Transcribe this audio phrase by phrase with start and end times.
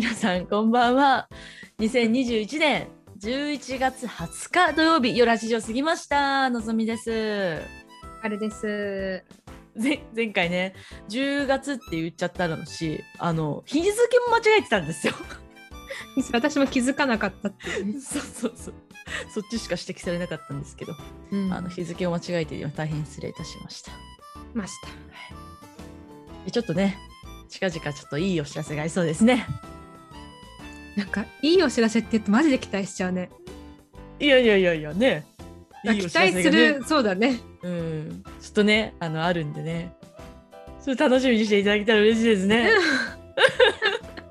[0.00, 1.28] 皆さんこんばんは。
[1.78, 2.88] 2021年
[3.20, 6.48] 11月20日土曜日夜8時を過ぎました。
[6.48, 7.60] のぞみです。
[8.22, 9.22] あれです。
[9.76, 10.72] ぜ前回ね
[11.10, 13.92] 10月って言っちゃったのしあの日付
[14.26, 15.12] も間違えてたんですよ。
[16.32, 17.92] 私も気づかなかったってね。
[18.00, 18.74] そうそうそう。
[19.34, 20.94] そっちしか指摘されなかったんですけど、
[21.30, 21.52] うん。
[21.52, 23.92] あの日付を間違えて大変失礼いたしました。
[24.54, 24.88] ました。
[26.46, 26.96] でちょっとね
[27.50, 29.46] 近々ちょっといいお知らせがありそうですね
[31.00, 33.30] なんかいいお知らせって言うとマジで期待しちゃうね。
[34.18, 35.24] いやいやいやいやね
[35.82, 37.40] いいお期待する、そうだね。
[37.62, 39.94] うん、ちょっとね、あの、あるんでね。
[40.78, 42.70] それ楽しみにしていただけたら嬉しいですね。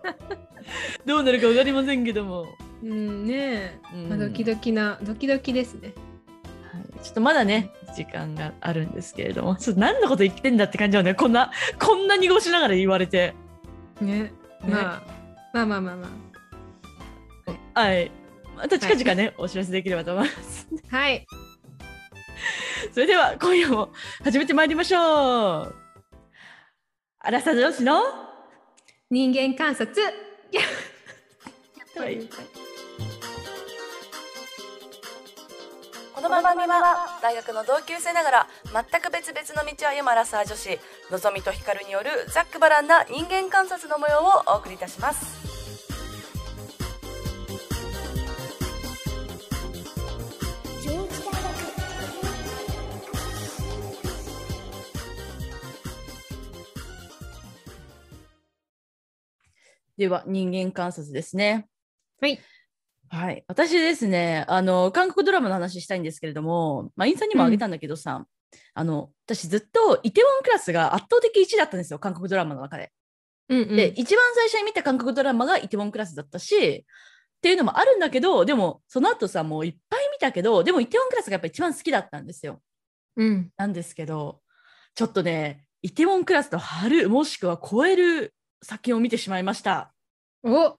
[1.08, 2.46] どうなるかわかりませんけども。
[2.84, 5.94] うんねえ、うんまあ、ドキドキなドキドキですね。
[6.72, 11.16] はい、ちょっとまだね、時間があるんですけれども、ちょっと何のこと言ってんだって感じなのね。
[11.16, 13.34] こんな、こんな濁しながら言われて。
[14.02, 14.22] ね。
[14.22, 14.32] ね
[14.68, 15.04] まあ、
[15.54, 16.08] まあまあまあま
[17.80, 18.12] はい。
[18.58, 20.68] また近々ね、お知らせできればと思います。
[20.92, 20.98] あ。
[20.98, 21.26] はい。
[22.94, 23.90] それでは、今夜も
[24.22, 25.76] 始めてまいりましょう。
[27.20, 28.02] アラサ女子の、
[29.10, 29.96] 人間観察。
[31.98, 32.20] はい
[36.14, 40.80] この番組は大学の同級生ながら全く別々の道を歩むアラサー女子
[41.12, 45.49] のぞみとひかるによるざっくばらんな人間観察の模様をお送りいたします
[60.00, 61.68] では、人間観察ですね。
[62.22, 62.40] はい。
[63.10, 68.26] はい、私ですねあの韓国ドラマの話したいんですけれども、まあ、インスタにもあげたんだけどさ、
[68.76, 72.92] あの私ずっとイテウォンクラスが圧倒的1位だったんですよ韓国ドラマの中で。
[73.50, 73.76] うんうん。
[73.76, 76.86] で一番最初に見た韓国ドラマがイテウォンクラスだったしっ
[77.42, 82.62] ていうのもあるんだけどでもその後さもういっぱい見たけどでもイテウォンクラスがやっぱ一番好きだったんですよ。
[83.18, 83.50] うん。
[83.58, 84.40] なんですけど
[84.94, 89.94] ちょっとねイテウォンクラスと春もしくは超える作品を見てしまいました。
[90.44, 90.78] お。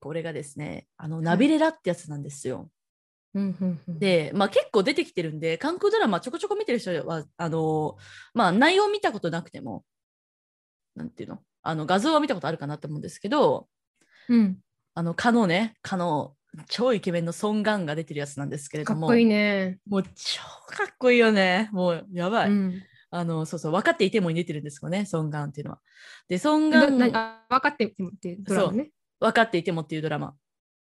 [0.00, 2.70] これがですねあのナビレラってやつなんですよ。
[3.86, 7.96] で、まあ、結構出てきてるんで韓国ドラマちょこちょこ見てる人はあの、
[8.32, 9.84] まあ、内容見たことなくても
[10.94, 11.40] なんていうの？
[11.62, 13.68] あの画像は見たことあるかなと思うんですけど
[14.28, 14.58] うん。
[14.94, 16.34] あのカノねカノ
[16.68, 19.78] 超イケメンのソン・ガンが出てるやつなんですけれどもかっこいいね。
[19.86, 22.82] もう超かっこいいよねもうやばい、うん。
[23.10, 25.80] あのそうそう分かっていてもに出てるんですよねソン・ガンっていうのは。
[26.28, 27.12] でソン・ガなン
[27.48, 28.90] 分かってもっていうドラマね。
[29.20, 30.34] 分かっていてもっていうドラマ。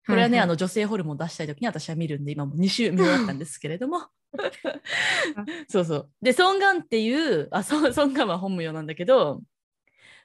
[0.06, 4.08] これはね、いいあの女性ホルモンを出したい時に私は見るんで今も2週 見終わったんですけれども。
[5.68, 6.10] そうそう。
[6.22, 9.42] でソン・ガンっていうあソンソン・ガンは本名なんだけど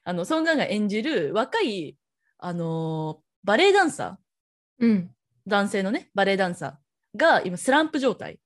[0.03, 1.97] あのソン・ガンが演じる若い
[2.37, 4.85] あのーバレエダンサー。
[4.85, 5.15] うん。
[5.45, 8.39] 男性のねバレエダンサーが今スランプ状態。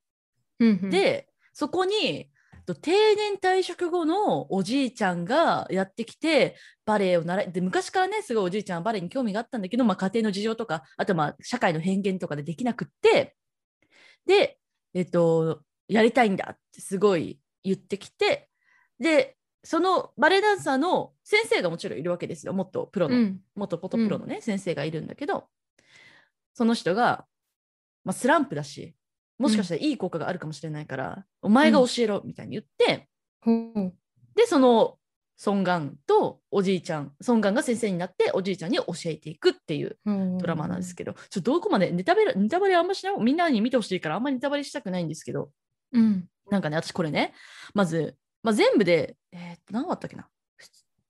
[0.60, 2.30] うんうん、で、そこにと
[2.76, 13.36] 定年退職後のおじいちゃんがやってきてバレエを習いで昔からねすごいおじいちゃんはバレエに興味があったんだけど、まあ、家庭の事情とかあとまあ社会の偏見とかでできなくって
[14.26, 14.58] で、
[14.94, 18.50] えっと、やりたいんだってすごい言ってきて
[19.00, 23.40] でそのバレエダンサーの先生がもちろんいるわけですよ元プロの、うん。
[23.56, 25.46] 元ポトプロのね、先生がいるんだけど
[26.54, 27.26] その人が、
[28.04, 28.96] まあ、スランプだし
[29.38, 33.08] もしかしたらいい効果があるかもしれないから、お前が教えろみたいに言って。
[34.36, 34.98] でその
[35.40, 43.20] ソン・ガンとおじいちゃんソン・ガンが先生になっておじいちゃんに教えていくっていうドドラマなんですけど、ちょっとどこまでネタバレネタバレあんましない？
[43.20, 45.52] みんなに見てほしいからあんまりネタバレしたくないんですけど。
[45.94, 46.28] うん。
[46.50, 47.34] なんかね私これね
[47.74, 50.24] まず、まあ、全部で、えーっと何話あったっけな？
[50.24, 50.28] 普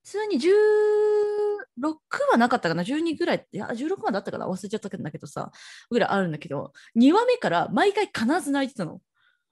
[0.09, 0.47] 通に16
[2.31, 4.47] はなかったかな？12ぐらいいや16話だったかな？
[4.47, 5.51] 忘れちゃったんだけどさ
[5.89, 9.01] ぐらいあるんだけど2話目から毎回必ず泣いてたの。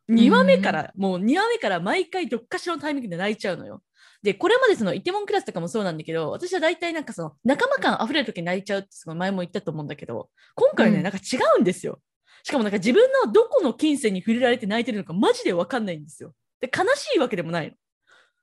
[0.08, 3.82] 2話目からもう2話目から毎回どっかしらのタイミングで泣いちゃうのよ。
[4.22, 11.03] でこれまでそのイテモンクラスとかもそうなんだけど私は大体なんかその仲間感あふれる時に泣いちゃうってすごい前も言ったと思うんだけど今回ね、うん。
[11.03, 12.00] なんか違うんですよ。
[12.44, 16.34] しかもなんか自分のどこの金銭に触れられて泣いてるのかマジで分かんないんですよ。
[16.62, 17.74] で悲しいわけでもないの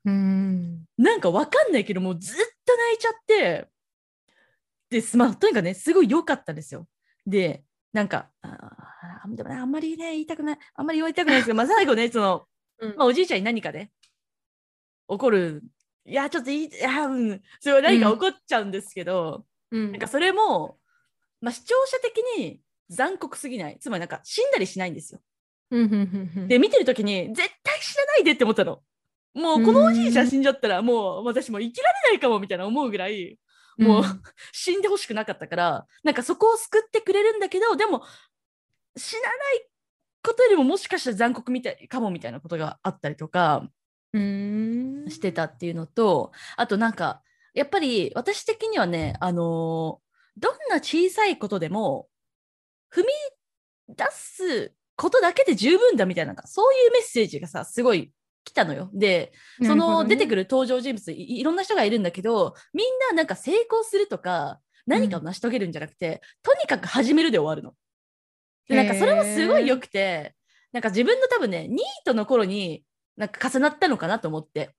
[0.04, 0.84] うん。
[0.99, 3.69] なんかわかんないけど、もうずっと泣いちゃって、
[4.90, 6.87] で、すまあ、とにかくね、すごい良かったんですよ。
[7.26, 12.46] で、なんか、あーでもね、あんまりね、言いたくない、あんまり言われたくないですけど、まあ、最後ね、その、
[12.78, 13.90] うんまあ、おじいちゃんに何かね、
[15.08, 15.62] 怒る、
[16.05, 20.78] いや、ちょっといい、いや、うん、それは何か起こっちゃうんですけど、うんなんかそれも、
[21.40, 22.60] まあ、視聴者的に
[22.90, 23.78] 残酷すぎない。
[23.81, 25.20] つまりなんか死んだりしないんですよ。
[26.46, 28.82] で、見てるときに、絶対死なないでって思ったの。
[29.34, 33.38] もう、このおじいちゃん死んじゃったら、もう私もう生きられないかもみたいな思うぐらい、
[33.79, 38.05] もう、う ん死んでほしくなかったからなんかそこを救ってくれるんだけどでも
[38.96, 39.69] 死なない
[40.23, 43.69] ことよりももしかしたら残酷みたいかもみたいなことがあったりとか
[45.08, 47.23] してたっていうのとあとなんか
[47.55, 50.02] やっぱり私的にはねあのー
[50.38, 52.08] どんな小さいことでも
[52.90, 58.12] 踏み出すことだけで十分だみたいなそういうメッセージがさすごい
[58.44, 58.90] 来たのよ。
[58.92, 67.74] でその出てくるる登場人物いいろんな人がいるんだけどみんななんか成功するとか何かを成し遂げるんじゃなくて、とにかく始めるで終わるの。
[68.68, 70.34] でなんかそれもすごい良くて
[70.72, 72.84] なんか自分の多分ねニートの頃に
[73.16, 74.70] なんか重なったのかなと思って。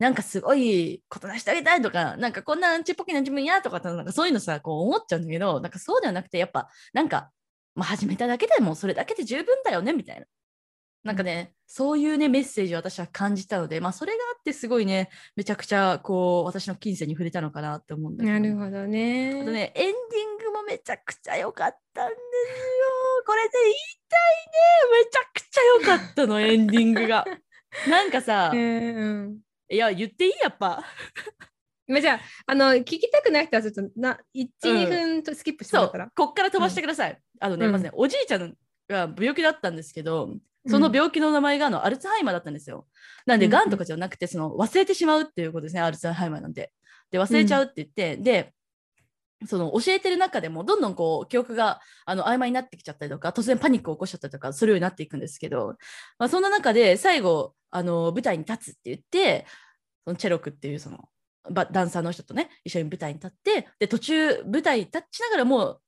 [0.00, 7.30] なんかすごいこと成してあげたいとか、なんかこんなアンチっぽくな自分やとかなんかそういうのさ、こう思っちゃうんだけど、なんかそうではなくて、やっぱなんか、
[7.76, 10.26] まあ、始めただけでもそれだけで十分だよねみたいな。
[11.04, 18.38] なんかね、そういうね、メッセージを私は感じたので、まあ、それがあって、すごいね、めちゃくちゃ、こう、私の金銭に触れたのかなって思うんだけど。
[18.40, 19.38] なるほどね。
[19.42, 22.24] あとね、エンディングもめちゃくちゃ良かったんですよ。
[23.26, 23.74] これで言い
[24.08, 25.04] たいね。
[25.04, 25.62] めちゃくちゃ
[25.92, 27.26] 良かったの、 エンディングが。
[27.88, 30.32] なんかさ、いや、言っていい？
[30.42, 30.84] やっぱ。
[31.86, 37.20] まあじゃあ、あの、聞きたくない人はちょっとな、1、うん2分とスキップしてもらったら？、こっから飛ばしてください。
[37.40, 38.54] あのね、うんまずね、おじいちゃん
[38.88, 40.34] が病気だったんですけど、
[40.66, 42.86] その病気の名前があのアルツハイマーだったんですよ。
[43.26, 46.72] なんで、うんがんとかじゃなくて、その忘れてしまうっていうことですね、アルツハイマーなんて。
[47.10, 48.54] で、忘れちゃうって言って、で、
[49.46, 55.76] その教えてる中でもどんどんこう記憶があの曖昧になってきちゃったりとか突然パニックを起こしちゃったりとかするようになっていくんですけど、
[56.18, 59.46] まあ、そんな中で最後あの舞台に立つって言って
[60.04, 61.08] そのチェロクっていうその
[61.50, 65.80] ばダンサーの人とね一緒に舞台に立ってで途中舞台に立ちながらもう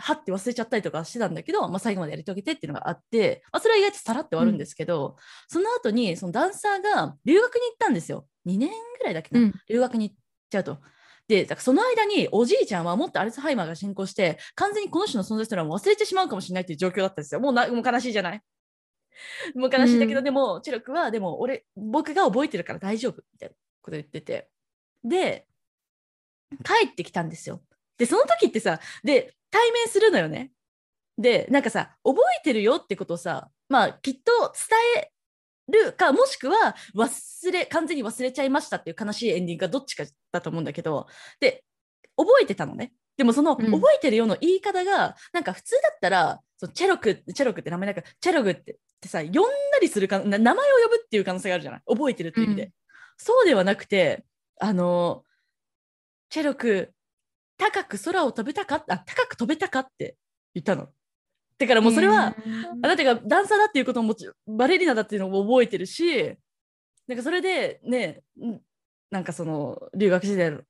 [0.00, 5.16] はって忘れちゃったりとかしてたんだけど、まあ、最後までやり遂げてっていうのがあって、まあ、それは意外とさらって終わるんですけど、
[5.48, 10.16] その後にそのダンサーが留学に行ったんですよ2年ぐらいだっけな、うん留学に行っ
[10.50, 10.78] ちゃうと。
[11.28, 17.40] で、だからその間におじいちゃんはもっとアルツハイマーが進行して、完全にこの人の存在すらも忘れてしまうかもしれないっていう状況だったんですよ。
[17.40, 18.42] もうなもう悲しいじゃない？
[19.54, 24.48] もう悲しいんだけど、うんでも、チロクは、でも俺、僕が覚えてるから大丈夫みたいなこと言ってて。
[25.04, 25.46] で、
[26.64, 27.62] 帰ってきたんですよ。
[27.96, 30.52] で、その時ってさ、で、対面するのよね。
[31.18, 34.52] で、なんかさ、覚えてるよってことをさ、まあ、きっと
[34.96, 35.12] 伝え
[35.70, 41.06] るか、もしくは忘れ、完全に忘れちゃいましたっていう悲しいエンディングがどっちかだと思うんだけど、
[41.40, 41.64] で、
[42.16, 42.92] 覚えてたのね。
[43.16, 49.42] でもその、うん覚えてるよの言い方が、なんか普通だったら、そのチェロク、チェロクって名前だから、チェロクってってさ、呼んだ
[49.80, 51.82] りするか、な名前を呼ぶっていう可能性があるじゃない？
[51.86, 52.62] 覚えてるっていう意味で。
[52.64, 52.72] うん
[53.22, 54.24] そうではなくて、
[54.60, 55.24] あの、
[56.30, 56.94] チェロク、
[57.60, 59.80] 高く空を飛べたかあ、高く飛べたか？
[59.80, 60.16] って
[60.54, 60.88] 言ったの。
[61.58, 62.34] だからもうそれは、
[62.82, 64.16] あなたがダンサーだっていうことも
[64.46, 66.34] バレリーナだっていうのも覚えてるし
[67.06, 68.60] なんかそれでねん
[69.10, 70.60] なんかその留学時代の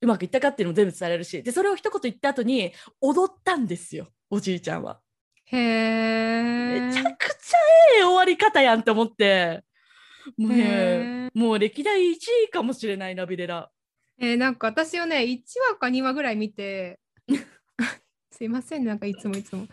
[0.00, 2.72] うまくいったかっていうのも全部伝えられるしでそれを一言言った後に
[3.02, 5.00] 踊ったんですよおじいちゃんは。
[5.44, 6.80] へえ。
[6.88, 7.58] めちゃくちゃ
[7.96, 9.62] ええ終わり方やんって思って
[10.38, 12.14] もうへねもう歴代1
[12.48, 13.70] 位かもしれないナビレラ。
[14.20, 15.40] えーなんか私はね、1
[15.70, 17.00] 話か2話ぐらい見て、
[18.30, 19.66] すいません、なんかいつもいつも。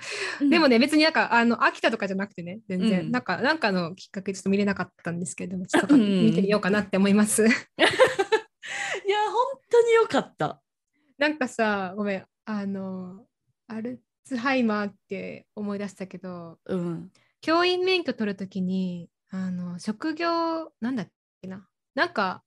[0.49, 7.45] でもね、別になんか、あの、飽きたとかじゃなくてね、全然、うんなんか、なんかのきっかけでちょっと見れなかったんですけれども、ちょっとうん見てみようかなって思います。
[7.45, 7.55] いや
[9.31, 10.61] 本当によかった。
[11.17, 13.25] なんかさ、ごめん、あの、
[13.67, 21.07] アルツハイマーって思い出したけど、うん教員免許取るときに、あの、職業、なんだっ
[21.41, 22.43] けな、なんか、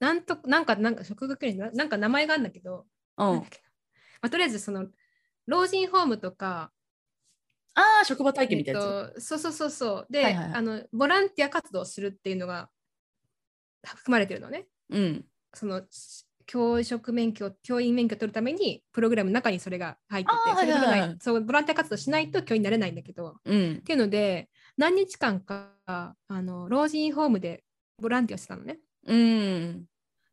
[0.00, 2.86] なんと、なんか、なんか、職業にななんか名前があるんだけど、
[3.16, 3.44] うんま
[4.22, 4.88] あ、とりあえず、その、
[5.46, 6.72] 老人ホームとか、
[7.74, 8.88] ああ職場体験みたいなやつ。
[8.88, 10.06] えっと、そうそうそうそう。
[10.08, 12.70] で、はいはいはいあの、ボランティア活動をするっていうのが
[13.84, 14.66] 含まれてるのね。
[14.90, 15.82] うんその、
[16.46, 27.64] 教職免許、教員免許取るために、プログラムの中にそれが入ってて、それ取らないはいそう、ボランティア活動しないと教員になれないんだけど、うんっていうので、何日間か、あの、老人ホームで
[28.00, 28.78] ボランティアをしてたのね。
[29.06, 29.84] うん。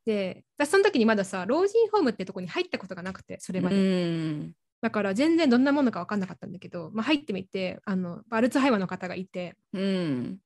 [0.05, 3.75] で、私その時にまださ、老人ホームってとこに入ったことがなくて、それまで。
[3.75, 4.53] うん。
[4.81, 10.39] だから全然どんなものか分かんなかったんだけど、まあ、入ってみて、あの、アルツハイマーの方がいて、うん。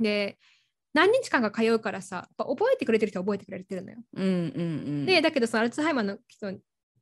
[0.00, 0.38] で、
[0.94, 3.98] 何日間か通うからさ、覚えてくれてる人は覚えてくれてるのよ。
[4.14, 4.32] うんうんう
[5.02, 5.06] ん。
[5.06, 6.52] で、だけどそのアルツハイマーの人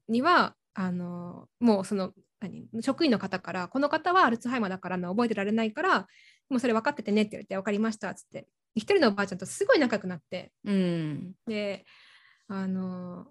[0.08, 6.08] には、あの、もうその、何職員の方から、この方はアルツハイマーだからな覚えてられないから、
[6.48, 11.32] もうそれ分かっててねって言われて、分かりましたっつって、一人のおばあちゃんとすごい仲良くなって、うん。
[11.46, 11.84] で、
[12.48, 13.26] あの、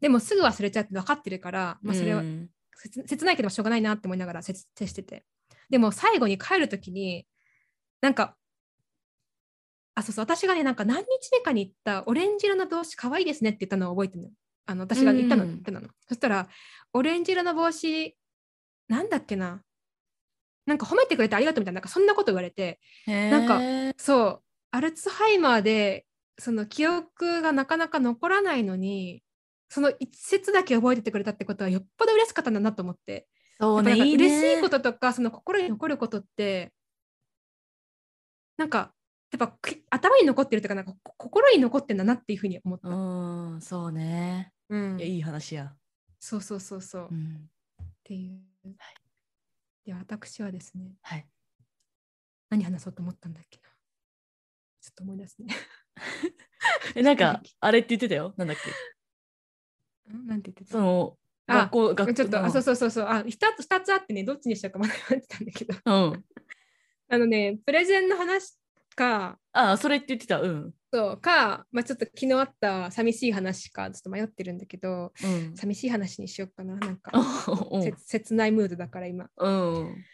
[0.00, 2.50] でもすぐ忘れちゃって分かってるから、まあ、それはうん。
[2.76, 5.24] 切切ないけどしょうがないなって思いながら接接してて。
[5.70, 7.26] でも最後に帰るときに、
[8.00, 8.36] なんか、
[9.94, 14.34] あ、そうそう、私がね、なんか何日目かに行ったオレンジ色の帽子かわいいですねって言ったのを覚えてるのよ。
[14.66, 15.82] あの私が言ったの,、うん言ったの。
[16.08, 16.48] そしたら
[16.92, 18.16] オレンジ色の帽子
[18.88, 19.62] なんだっけな。
[20.66, 22.80] なんか褒めてくれてありがとうみたいななんかそんなこと言われて。
[23.06, 24.42] なんかそう
[24.74, 26.04] アルツハイマーで
[26.36, 29.22] その記憶がなかなか残らないのに
[29.68, 33.28] その一節だけ覚えててくれたってことはよっぽど嬉しかったんだなと思って
[33.60, 33.92] そうね。
[33.92, 36.72] 嬉しいこととかその心に残ることって
[38.56, 38.92] なんか
[39.30, 42.88] やっぱく頭に残ってるというかなんかこ心に残ってんだなっていうふうに思った。
[42.88, 44.50] うん、そうね。
[44.70, 45.72] うんいや、いい話や。
[46.18, 47.04] そうそうそうそう。
[47.04, 47.48] っうん。
[48.02, 48.74] ていう。
[49.86, 51.24] で私はですねはい。
[52.50, 53.73] 何話そうと思ったんだっけな。
[54.84, 55.54] ちょっと思い出すね。
[56.94, 58.34] え、なんか、 あれって言ってたよ？
[58.36, 58.56] なんだっ
[60.06, 60.12] け？
[60.14, 60.26] ん？
[60.26, 60.72] なんて言ってた？
[60.72, 65.94] その、あ学校、学ちょっと、あ、そうそそうそうそう、あ、二つ、二つあってね、どっちにしようか迷ってたんだけど、うん。
[66.12, 66.24] うん。
[67.08, 68.58] あのね、プレゼンの話
[68.94, 70.42] か、あ、それって言ってた。
[70.42, 70.74] うん。
[70.92, 75.56] そうか、まあ、ちょっと昨日あった寂しい話か、ちょっと迷ってるんだけど、うん。
[75.56, 77.10] 寂しい話にしようかな、なんか、
[78.04, 79.30] 切ないムードだから今。
[79.38, 80.04] うん。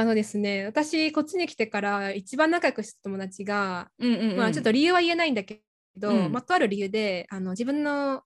[0.00, 4.36] あのですね、私、こっちに来てから一番仲良くした友達が、うんうんうん。
[4.36, 5.62] まあ、ちょっと理由は言えないんだけ
[5.96, 8.22] ど、うんまあ、とある理由で、あの自分の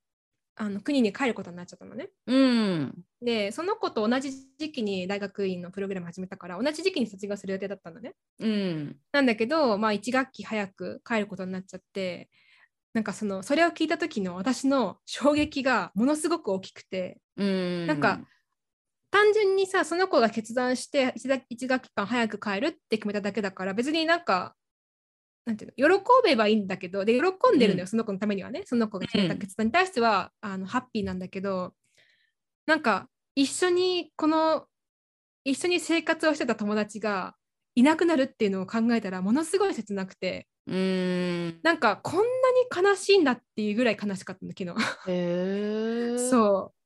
[0.57, 2.11] あの国に帰ることになっちゃったのね。
[2.27, 2.95] うん。
[3.23, 8.15] で、その子と同じ時期に大学院のプログラム始めたから、同じ時期に卒業する予定だったのね。
[8.41, 8.97] うん。
[9.12, 12.29] なんだけど、まあ、1学期早く帰ることになっちゃって、
[12.93, 17.87] なんかそのそれを聞いた時の私の衝撃がものすごく大きくて、うん。
[17.87, 18.21] なんか、
[19.11, 24.55] 単純にさ、その子が決断して 1, だ一学期間早く帰るって決めただけだから、別になんか、
[25.45, 27.23] なんていうの、喜べばいいんだけど、で、喜
[27.55, 31.75] んでるんだよ、うんその子のためにはね、その子が決めた決断に対しては、あのハッピーなんだけど、
[32.67, 34.67] なんか、一緒にこの、
[35.45, 37.35] 一緒に生活をしてた友達が
[37.75, 41.61] いなくなるっていうのを考えたら、ものすごい切なくて、うん。
[41.62, 45.11] なんか、こんなに悲しいんだっていうぐらい悲しかったの、昨日。
[45.11, 46.19] へえ。
[46.19, 46.81] そう。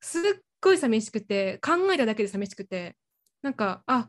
[0.00, 0.22] すっ
[0.64, 2.96] ごい寂しくて、考えただけで寂しくて、
[3.42, 4.08] なんか、あ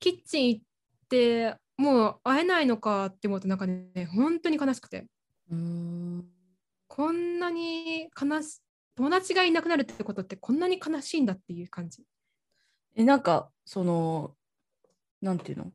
[0.00, 0.62] キッチン行っ
[1.08, 5.06] て、もう会えないのかって思うと、なんかね、本当に悲しくて、
[5.50, 5.54] う。
[5.54, 6.24] うん。
[6.88, 8.60] こんなに悲し
[8.96, 12.04] 友達がいなくなるってことってこんなに悲しいんだっていう感じ。
[12.94, 14.34] え、なんか、その、
[15.22, 15.72] なんていうの？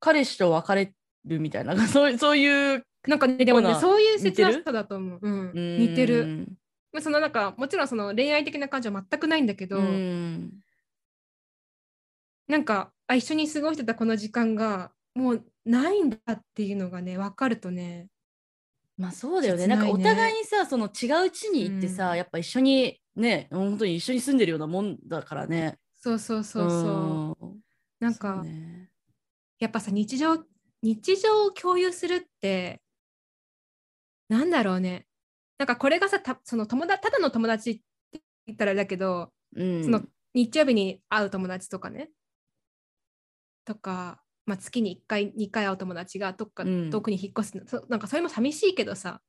[0.00, 0.92] 彼氏と別れ
[1.24, 5.18] るみたいな、 そういう、そういう、なんかね、でもね、そういう切なさだと思う。
[5.22, 6.48] うん、うん似てる。。
[6.94, 10.52] まあそのなんか、もちろんその恋愛的な感情は全くないんだけど、うん。
[12.46, 18.08] なんかあ一緒に過ごしてたこの時間がもうないんだっていうのがね分かるとね
[18.98, 19.66] まあそうだよね。
[19.66, 25.78] ねなんかお互いにさ、その違う地に行ってさ、うんやっぱ一緒にね、本当に一緒に住んでるようなもんだからね。
[25.96, 27.60] そうそうそうそう、うん
[27.98, 28.90] なんか、ね
[29.58, 30.44] やっぱさ日常
[30.82, 32.82] 日常を共有するって
[34.28, 35.06] なんだろうね
[35.58, 37.74] なんかこれがさたその友達ただの友達っ
[38.12, 39.84] て言ったらだけど、うん。
[39.84, 40.02] その
[40.34, 42.10] 日曜日に会う友達とかね。
[43.64, 46.90] とか、まあ、月に1回2回会う友達がどっかうん。
[46.90, 49.20] 遠くに引っ越すの、そなんかそれも寂しいけどさ。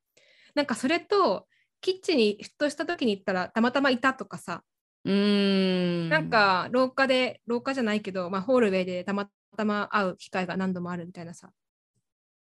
[0.55, 1.47] なんかそれと
[1.81, 4.63] キッチンにふとした時に行ったらたまたまいたとかさ、
[5.03, 6.09] うん。
[6.09, 11.51] なん、か廊下で廊下じゃないけど、まあ、ホールウェイでたまたま会う機会が何度もあるみたいなさ。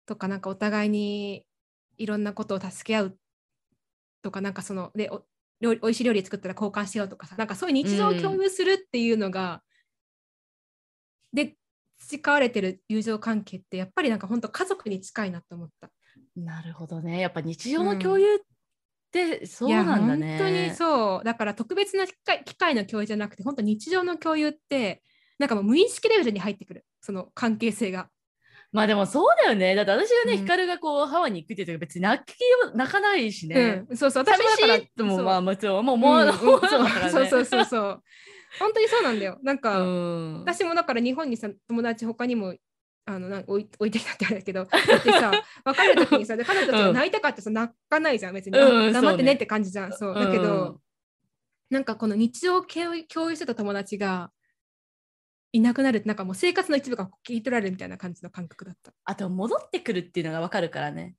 [0.06, 1.44] とかなんかお互いに
[1.98, 3.18] いろんなことを助け合う
[4.22, 5.22] とかなんかそのでお
[5.60, 9.62] 料理美味しい料理作ったら交換しようとかさなんかそういう日常を共有するっていうのが、
[11.32, 11.56] で
[11.98, 15.90] 培われてる友情関係ってやっぱりなんか本当家族に近いなと思った。
[16.36, 17.20] なるほどね。
[17.20, 18.38] やっぱ日常の共有っ
[19.10, 20.26] てそうなんだね。
[20.26, 25.02] いや本当にそうだから特別な機会機会の共有じゃなくて本当日常の共有って
[25.38, 28.08] なんかもう無意識レベルに入ってくるその関係性が。
[28.70, 29.74] まあでもそうだよね。
[29.74, 30.38] だって私がね、うん。
[30.40, 32.36] ヒカルがこうハワイに行くって言う時別に泣き
[32.74, 33.84] 泣かないしね。
[33.88, 34.90] うん、そうそう私寂もだからしい。
[34.96, 35.84] ともそうまあもちろん。
[35.84, 36.02] もううん。
[36.02, 38.02] 思わなかったそうそうそうそう。
[38.58, 39.38] 本当にそうなんだよ。
[39.42, 40.40] なんか、うん。
[40.40, 42.54] 私もだから日本にさ友達他にも
[43.06, 45.32] あのなんか置い置いてきたってあれだけどだってさ
[45.64, 48.34] 別れる時にさで彼女たちが泣いたかってさ泣かないじゃん。
[48.34, 48.88] 別に、うん。
[48.90, 49.92] あ黙ってねって感じじゃん。
[49.92, 50.14] そう。
[50.14, 50.78] だけど、
[51.70, 52.94] なんかこの日常を共
[53.30, 54.30] 有してた友達が
[55.52, 58.92] いなくなるなんかもう生活の一部が切り取られるみたいな感じの感覚だった。
[59.04, 61.14] あと戻ってくるっていうのが分かるからね。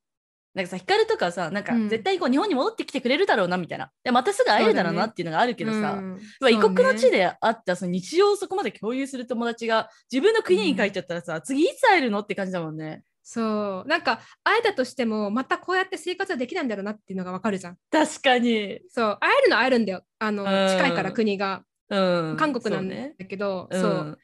[0.54, 3.90] なんかさ、ヒカルとかさ、なんかうん絶対こう日本に戻ってきてくれるだろうなみたいな。
[4.02, 13.02] でまたすぐ会えるだろうなっていうのがあるけどさ、うんまあ異国の地で会ったその日常をそこまで共有する友達が自分の国に帰っちゃったらさ、次いつ会えるのって感じだもんね。
[13.22, 17.76] そうなんか会えたとしてもまたこうやって生活はできないんだろうなっていうのがわかるじゃん。
[17.88, 18.80] 確かに。
[18.88, 22.36] そう会えるのは会えるんだよあの、うん近いから国がうん。
[22.36, 24.18] 韓国なんそうねだけど、うんそう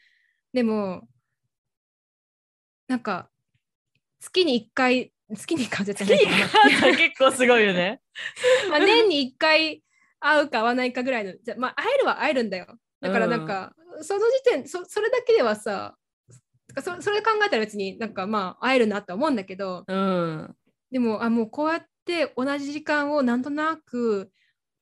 [0.53, 1.07] でも
[2.89, 3.29] なんか
[4.21, 8.01] 月に1回月に関節月に関って結構すごいよね。
[8.71, 9.83] まあ年に1回
[10.21, 12.67] 会うか会わないかぐらいのじゃまあ会えるは会えるんだよ
[13.01, 15.97] だからなんか、その時点そそれだけではさ
[16.83, 20.57] そそれ考えたら別になんかまあ会えるなと思うんだけどうん。
[20.91, 24.31] でもあもうこうやって同じ時間をなんとなく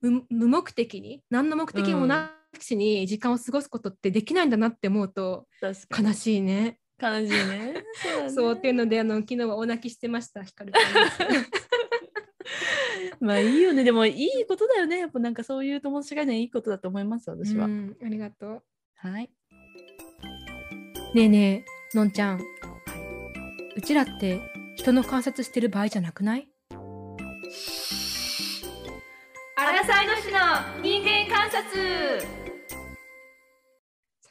[0.01, 5.47] 無無目的に何の目的もなしに時間を過ごすことってできないんだなって思うと。
[5.63, 6.79] 悲しいね。
[7.01, 7.85] 悲しいね。
[7.95, 11.45] そうだね そうっていうのであの昨日はお泣きしてましたひかるちゃん。
[13.27, 13.85] まあいいよね。
[13.85, 14.99] でもいいことだよね。
[14.99, 17.67] やっぱなんかそういう友達がね、いいことだと思います、私は。
[17.67, 18.63] うんありがとう。
[18.97, 19.31] はい。
[21.15, 22.41] ねえねえのんちゃん。
[23.77, 24.41] うちらって
[24.77, 26.49] 人の観察してる場合じゃなくない？
[29.57, 30.39] アラサイの市の
[30.83, 32.44] 人間観察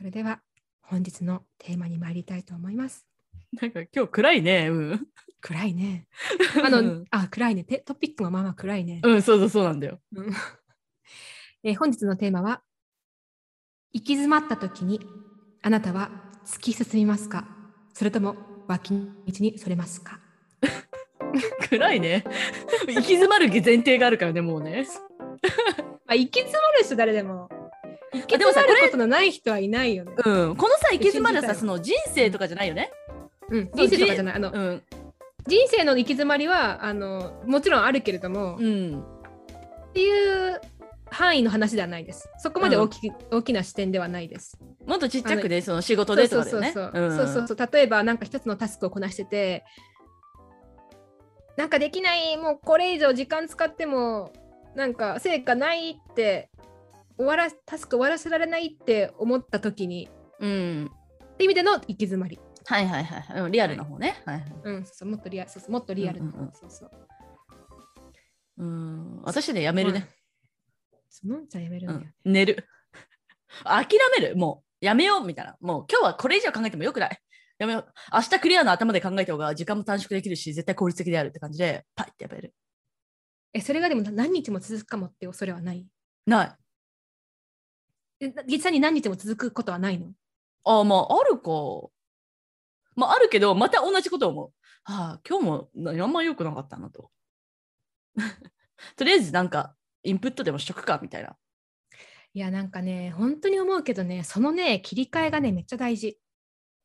[0.03, 0.41] それでは
[0.81, 3.07] 本日のテーマに参りたいと思います。
[3.53, 4.67] なんか今日暗いね。
[4.69, 5.07] うん。
[5.39, 6.07] 暗いね。
[6.61, 7.63] あの、あ、暗いね。
[7.63, 8.99] テトピックもまあまあ暗いね。
[9.01, 10.01] うん、そうそうそうなんだよ。
[10.13, 10.33] うん
[11.63, 12.61] えー本日のテーマは
[13.93, 14.99] 行き詰まった時に
[15.61, 16.11] あなたは
[16.45, 17.47] 突き進みますか？
[17.93, 18.35] それとも
[18.67, 19.05] 脇道
[19.39, 20.19] にそれますか？
[21.69, 22.25] 暗いね。
[22.87, 24.85] 行き詰まる前提があるからね、もうね。
[26.05, 27.47] まあ、行き詰まる人誰でも
[28.13, 30.11] 行きでもさ詰まることのない人はいないよね。
[30.25, 30.55] うん。
[30.55, 32.91] このさ、行き詰まるさ、その人生とかじゃないよね？
[33.49, 34.83] うん、人生とかじゃないあの、うん。
[35.47, 39.03] 人生の行き詰まりはあのもちろんあるけれども、っうん。
[39.93, 40.61] ていう
[41.09, 42.29] 範囲の話ではないです。
[42.39, 44.57] そこまで大き,、大きな視点ではないです。
[44.85, 46.71] もっとちっちゃくね、その仕事でとかだよね。
[46.73, 49.63] そうそうそうそうそうそう例えばなんか一つのタスクをこなしてて
[51.55, 54.33] なんかできないもうこれ以上時間使っても
[54.75, 56.49] なんか成果ないって
[57.17, 60.49] 終わらタスク終わらせられないって思った時にうん。
[60.49, 60.53] う
[60.83, 60.91] ん。
[61.33, 63.41] って意味での行き詰まり、はいはいはいはい。
[63.41, 64.21] うんリアルの方ね。
[64.25, 64.53] はいはい。
[64.63, 66.91] うん、そうそうもっとリアそうそうもっとリアルな、うんうんうんそうそう
[68.57, 69.21] うん。
[69.23, 70.07] 私ね、やめるね。
[71.09, 72.33] そのじゃあやめるんだよ、うん。
[72.33, 72.67] 寝る。
[73.63, 73.87] 諦
[74.19, 74.35] める。
[74.35, 75.57] もう、やめようみたいな。
[75.59, 77.17] もう、今日はこれ以上考えてもよくない。
[77.59, 77.93] やめよう。
[78.13, 82.53] 明日クリアの頭で考えた方が時間も短縮できるし、絶対効率的であるって感じで、パイってやめる。
[83.53, 85.87] えそれがでも何日も続くかもって恐れはない？
[86.25, 86.55] ない。
[88.25, 90.13] え実際に何日も続くことはないの？
[90.65, 91.49] ああ、まあ、あるか。
[92.95, 94.51] まあ、あるけど、また同じことを思う。
[94.83, 97.11] はあ、今日もなあんま良くなかったなと。
[98.95, 101.35] とりあえず、なんか、インプットでもしとくか、みたいな。
[102.35, 106.19] いやなんかね本当に思うけどねそのね切り替えがねめっちゃ大事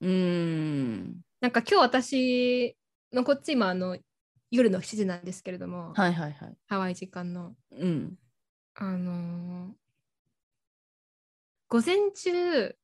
[0.02, 1.20] うーん。
[1.40, 2.76] なんか今日私
[3.14, 3.96] のこっち今あの
[4.50, 6.56] 夜の7時なんですけれども、はいはいはい。
[6.66, 8.18] ハワイ時間のうん。
[8.74, 9.87] あのー
[11.68, 12.74] 午前中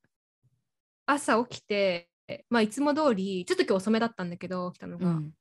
[1.07, 2.07] 朝起きて
[2.49, 5.31] まあいつも通りちょっと今日遅めだったんだけど来たのが、うん。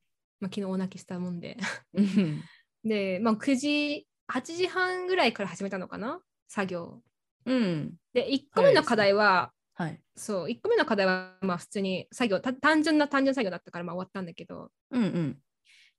[0.41, 1.59] まあ、昨日お泣きしたもんで
[1.93, 2.43] うん。
[2.85, 7.03] で、まあ、9時8時半ぐらいから始めたのかな作業
[7.45, 7.95] うん。
[8.15, 10.01] で1個目の課題は、はい。
[10.17, 15.43] そう1個目の課題はまあ普通に作業た単純な単純作業だったからまあ終わったんだけどうんうん。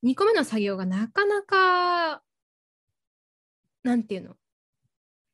[0.03, 2.23] 2個目の作業がなかなか
[3.83, 4.35] なんていうの？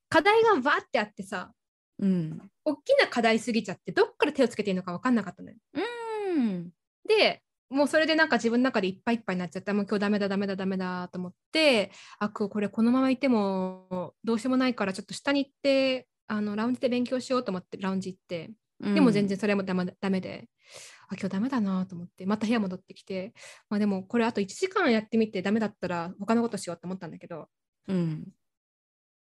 [0.09, 1.53] 課題がバーってあってさ
[2.01, 2.41] うん。
[2.65, 5.55] 大きな課題すぎちゃってどっから手をつけていいのか分かんなかったのよ。
[5.73, 6.71] うん。
[7.07, 20.49] でもうそれでなんか自分の中でいっぱいいっぱいになっちゃったもう今日ダメだダメだダメだと思ってあここれこのままいてもどうしようもないからちょっと下に行ってあのラウンジで勉強しようと思ってラウンジ行ってでも全然それもダメダメで、
[21.07, 23.33] あ今日ダメだなと思ってまた部屋戻ってきて、
[23.69, 27.47] まあ、でもこれあと1時間やってみてダメだったら他のことしようと思ったんだけど
[27.87, 28.27] うん。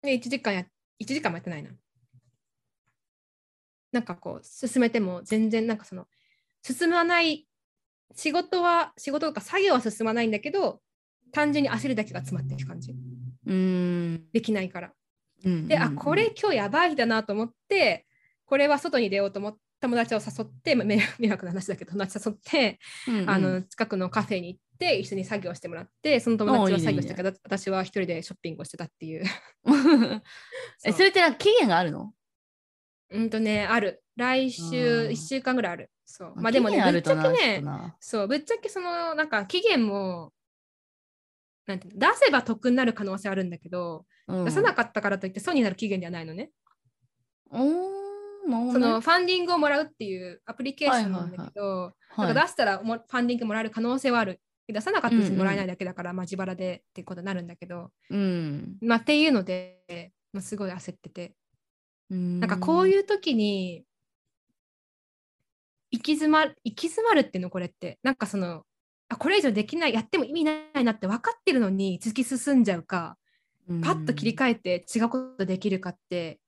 [0.01, 1.69] で1時間や1時間もやってないな。
[3.95, 6.05] なんかこう進めても全然なんかその
[6.61, 7.47] 進まない
[8.13, 10.81] 仕事は仕事とか作業は進まないんだけど
[11.31, 12.93] 単純に焦るだけが詰まってる感じ
[13.47, 14.29] うん。
[14.33, 14.91] できないから。
[15.45, 15.67] うん。
[15.67, 18.05] で、あこれ今日やばい日だなと思って
[18.45, 29.23] これは外に出ようと思って友達を誘ってま迷 迷惑な話だけど友達誘って、うんうん、あの近くのカフェに行って一緒に作業してもらってその友達は作業してたけど私は一人でショッピングをしてたっていう。
[30.83, 32.13] え、それってなんか期限があるの？
[33.15, 34.03] うんとね、ある。
[34.15, 35.91] 来週うん1週間ぐらいある。
[36.05, 36.33] そう。
[36.35, 37.63] まあでもね、ぶっちゃけね
[37.99, 40.31] そう、ぶっちゃけその、なんか期限も、
[41.65, 46.51] なんて出せば得になる可能性あるんだけど、うん出さなかったからといって損になる期限ではないのね。
[47.51, 54.39] そのファンディングをもらうっていうアプリケーションなんだけど、はいなんか出したらもファンディングもらえる可能性はある。
[54.67, 58.77] 出さなかったらもらえないだけだから、まあ自腹でっていうことになるんだけど、うん。
[58.81, 61.35] まあっていうので、まあ、すごい焦ってて。
[62.09, 63.83] ななんかこういう時に
[65.91, 67.49] 行き詰まる行き詰まるっていうの？
[67.49, 67.99] これって。
[68.03, 68.63] なんかその
[69.09, 73.17] ああこれ以上できないやっても意味ないなって分かってるのに突き進んじゃうか
[73.67, 76.39] パッと切り替えて違うことできるかって。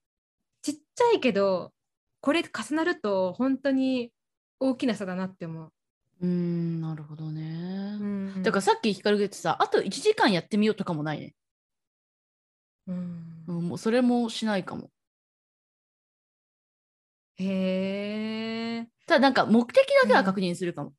[0.64, 1.72] ちっちゃいけど
[2.20, 4.12] これ重なると本当に
[4.60, 5.72] 大きな差だなって思う。
[6.20, 8.04] うんなるほどね、う
[8.40, 8.44] ん。
[8.44, 11.36] だからさっき光が言ってさあと1時間やってみようとかもないね、
[12.88, 13.44] うん。
[13.48, 14.90] うん、もうそれもしないかも
[17.38, 18.88] へえ。
[19.06, 20.94] ただなんか目的だけは確認するかも、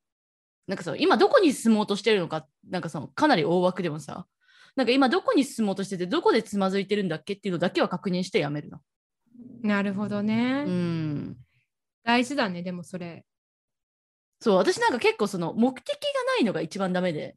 [0.66, 4.26] なんかさ今どこに進もうとしてるのかなんかそのかなり大枠でもさ
[4.76, 8.80] なんか今どこに進もうとしててどこでつまずいてるんだっけっていうのだけは確認してやめるな
[9.62, 10.64] なるほどね。
[10.66, 11.36] うん
[12.04, 13.24] 大事だねでもそれ。
[14.40, 17.36] そう私なんか結構その目的がないのが一番ダメで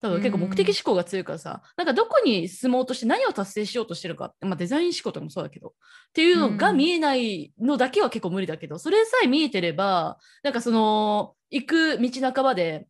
[0.00, 5.72] 多分結構目的思考が強いからさ、なんかどこに進もうとして何を達成しようとしてるか、まあ、デザイン思考とかもそうだけどっ
[6.14, 12.86] ていうのがうん見えないのだけは結構無理だけど、それさえ見えてればなんかその行く道半ばで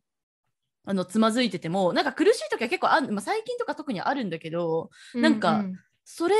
[0.85, 5.65] あのつまずいててもなんか苦しい時は結構あん、まあ、最近とか特にあるんだけどなんか
[6.05, 6.35] それ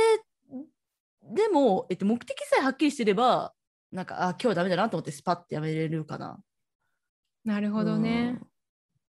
[1.34, 3.54] でも、えっと、目的さえはっきりしてれば
[3.92, 6.40] なんかあ今日はダメだなと思ってスパッてやめれるかな。
[7.44, 8.38] なるほどね。
[8.42, 8.51] うん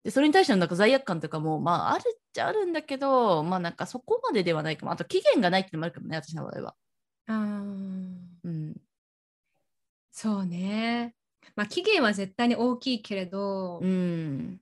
[0.04, 4.92] でそれに対してのなんか罪悪感とかも、まあ、あるっちゃあるんだけど、まあ、なんかそこまでではないかも。
[4.92, 6.74] あと、期限がないっていうのもあるかもね、私の場合は。
[7.26, 8.80] あーうん。
[10.10, 11.14] そうね。
[11.54, 14.60] まあ期限は絶対に大きいけれど、うん。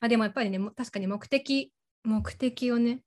[0.00, 1.72] まあでもやっぱりねも確かに目的
[2.04, 3.00] 目的をね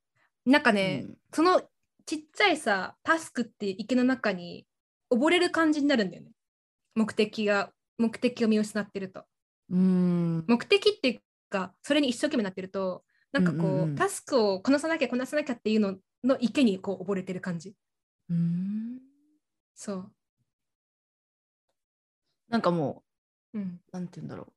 [0.45, 1.61] なんかね、うんその
[2.03, 4.65] ちっちゃいさタスクって池の中に
[5.13, 6.31] 溺れる感じになるんだよね
[6.95, 9.23] 目的が目的を見失ってると
[9.71, 10.45] うん。
[10.47, 17.73] 目的っていうかそれに一生懸命なってるとなんかこう,、うんうんうんタスクをこなさなきゃこなさなきゃっていうのの池にこう溺れてる感じ
[18.29, 18.99] うん
[19.73, 20.11] そう
[22.49, 23.03] なんかも
[23.53, 24.47] うんう、なんて言うんだろ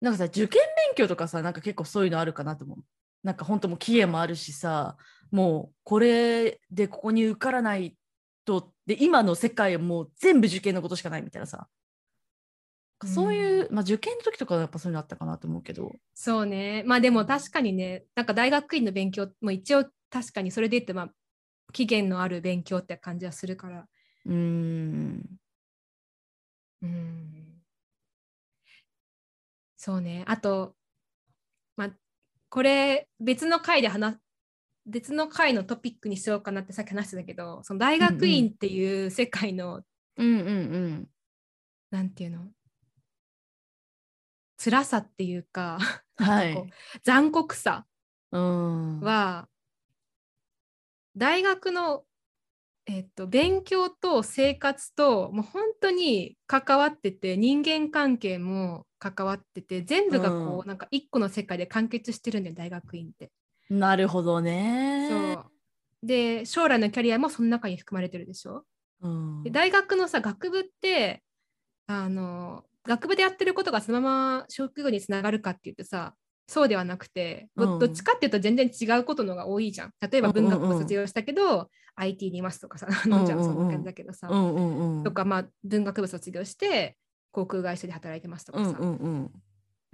[0.00, 0.04] う。
[0.04, 2.78] なんかさ、受験勉強とかさ、なんか結構そういうのあるかなと思う。
[3.22, 4.96] なんか本当もう期限もあるしさ、
[5.30, 7.96] もうこれでここに受からない
[8.44, 11.68] と、で、今の世界はもう全部受験のことしかないみたいなさ。
[13.06, 15.98] そういう、まあ受験の時とかはやっぱそういうのあったかなと思うけど。
[16.16, 16.82] そうね。
[16.86, 21.12] まあでも確かにねなんか大学院の勉強も一応確かにそれで言ってまあ
[21.72, 23.88] 期限のある勉強って感じはするから。
[24.26, 25.38] うーん。
[26.82, 27.58] うん。
[29.80, 30.24] そうね。
[30.26, 30.74] あと
[31.78, 31.90] まあ
[32.50, 34.18] これ別の回で話
[34.86, 39.82] 別の回のトピックにしようかなってさっき話してたけどその大学院っていう世界の、
[40.16, 41.08] うんうんうん。
[41.90, 42.48] なんていうの？
[44.58, 45.78] 辛さっていうか
[46.18, 46.70] はい
[47.02, 47.86] 残酷さ
[48.32, 49.00] うん。
[49.00, 49.48] は
[51.16, 52.04] 大学の、
[52.86, 63.30] えっと、勉強と生活ともう本当に関わってて人間関係も関わってて全部がこう、うんなんか一個の世界で完結してるんだよ大学院って。
[63.70, 65.08] なるほどね。
[65.10, 65.44] そう
[66.06, 68.64] で将来のキャリアもその中に含まれてるでしょ？
[69.00, 69.42] うん。
[69.42, 71.22] で大学のさ学部って
[71.86, 76.14] あの学部でやってることがそのまま職業につながるかって言ってさ
[76.48, 79.90] そうではなくて、どうんどっちかっていうと全然違うことのが多いじゃん。
[80.00, 85.04] 例えばうんうんうん文学部卒業したけど、IT にいますとかさ、 のんちゃんはそんな感じだけどさ、うんうんうん。
[85.04, 86.96] とかまあ文学部卒業して
[87.32, 89.32] 航空会社で働いてますとかさ、うんうんうん。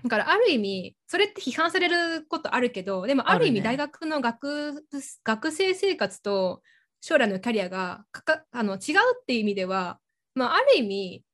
[0.05, 4.85] だからある意味それって批判されることあるけどでもある意味大学の学,、
[5.25, 6.63] 学生生活と
[7.01, 8.81] 将来のキャリアがかかあの違う
[9.21, 9.99] っていう意味では、
[10.35, 11.25] まあ、ある意味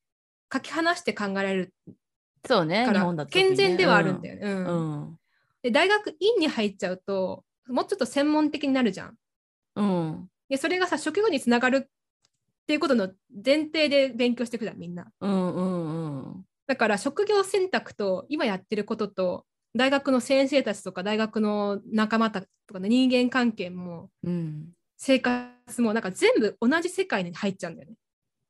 [0.50, 1.74] かけ離して考えられる
[2.46, 2.86] そうね。
[2.86, 4.40] 日本だ健全ではあるんだよね。
[4.42, 5.16] うんうん。
[5.62, 9.16] で大学院に入っちゃうともうちょっと専門的になるじゃん。
[9.76, 10.28] うん。
[10.48, 11.90] でそれがさ職業につながるっ
[12.66, 13.10] ていうことの
[13.44, 15.06] 前提で勉強していくじゃんみんな。
[15.20, 16.44] うんうんうん。
[16.66, 19.44] だから職業選択と今やってることと
[19.76, 24.70] 大学の先生たちとか大学の仲間たちとかの人間関係もうん。
[24.96, 27.96] 生活もなんか全部同じ世界に入っちゃうんだよね。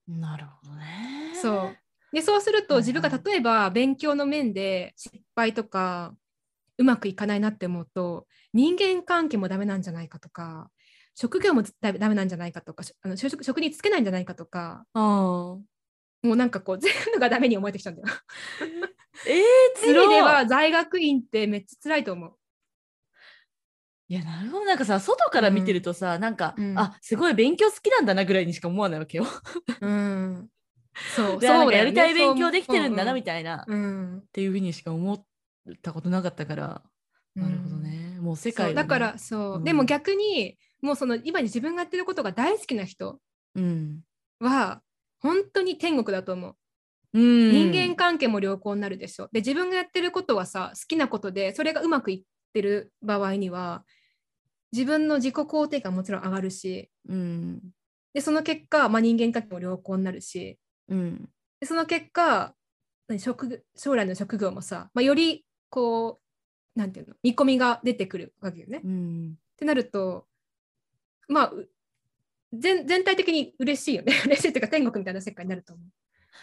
[0.09, 1.33] なるほどね。
[1.41, 1.77] そう
[2.13, 6.15] でそうすると自分が例えば勉強の面で失敗とか
[6.79, 10.71] うまくいかないなって思うと人間関係もダメなんじゃないかとか
[11.15, 15.65] 職業もダメなんじゃないかとかしあの職職に就けないんじゃないかとかうん。
[16.23, 18.09] もうなんかこう全部がダメに思えてきちゃうんだよ。
[19.27, 19.43] ええ
[19.77, 22.37] そういでは在学院ってめっちゃ辛いと思う。
[24.09, 24.65] いや、なるほど。
[24.65, 29.25] なんかさ、外から見てるとさ、なんか、うんあ、すごい勉強好きなんだなぐらいにしか思わないわけよ。
[29.81, 30.49] うん、
[31.17, 35.25] そうで、なんかやりたいそう勉強できてるんだな、みたたいな、っうん、ていうふうにしか思っ
[35.83, 36.83] たことなかったから、
[37.35, 38.19] なるほどね。
[38.21, 39.65] もう世界だからそう、うん。
[39.65, 43.19] でも逆にもうその今に自分がやってることが大好きな人
[43.55, 44.01] うん。
[44.41, 44.83] は
[45.21, 46.57] 本当に天国だと思う。
[47.13, 47.53] うん。
[47.73, 49.29] 人間関係も良好になるでしょ。
[49.33, 52.23] で自分がやってることはさ好きなことでそれがうまくいっ
[52.53, 53.85] てる場合には
[54.73, 56.91] 自分の自己肯定感もちろん上がるし。
[57.09, 57.61] うん。
[58.13, 60.59] でその結果、まあ、人間関係も良好になるし
[60.91, 61.29] うん。
[61.61, 62.55] でその結果
[63.09, 66.21] 何職業将来の職業もさ、まあ、よりこ
[66.77, 68.79] うなんていうの見込みが出てくるわけよね。
[68.79, 69.35] っうん。
[69.57, 70.27] てなると
[71.29, 71.69] まあう
[72.53, 74.13] 全全体的に嬉しいよね。
[74.27, 75.87] 嬉しいっていうか天国みたいな世界になると思う。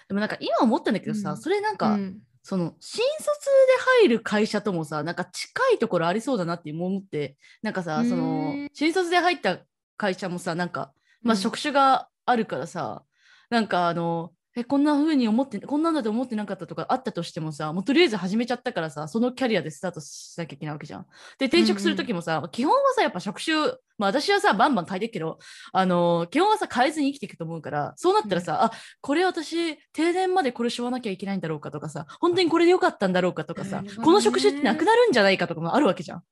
[0.07, 1.37] でもなんか今思ったんだけどさ、うん。
[1.37, 2.21] それなんか、うん。
[2.43, 9.59] その新卒で入る会社ともさなんか近いところありそうだなって思ってなんかさそのうん新卒で入った
[9.97, 11.37] 会社もさなんかまあうん。
[11.37, 13.03] 職種があるからさ、
[13.49, 21.05] なんかあのえこんな風に思ってこんなんだと思ってなかったとかあったとしてもさもうとりあえず始めちゃったからさそのキャリアでスタートしなきゃいけないわけじゃん。
[21.37, 23.55] で転職する時もさ、基本はさやっぱ職種
[23.99, 25.37] まあ私はさバンバン変えてるけど
[25.73, 36.23] あの基本はさ変えずに生きていくと思うからそうなったらさ、あこれ私定年までこれしわなきゃいけないんだろうかとかさ本当にこれでよかったんだろうかとかさ、この職種ってなくなるんじゃないかとかもあるわけじゃん。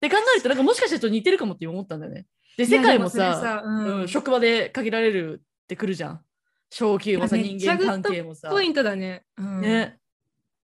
[0.00, 2.26] で考えるとなんかもしかしたら似てるかもって思ったんだよね。
[2.56, 6.20] で世界もさうんうん、職場で限られるってくるじゃん。
[6.74, 8.48] 昇給もさ人間関係もさ。
[8.48, 9.24] ポイントだね。
[9.36, 9.60] うん。
[9.60, 9.98] ね、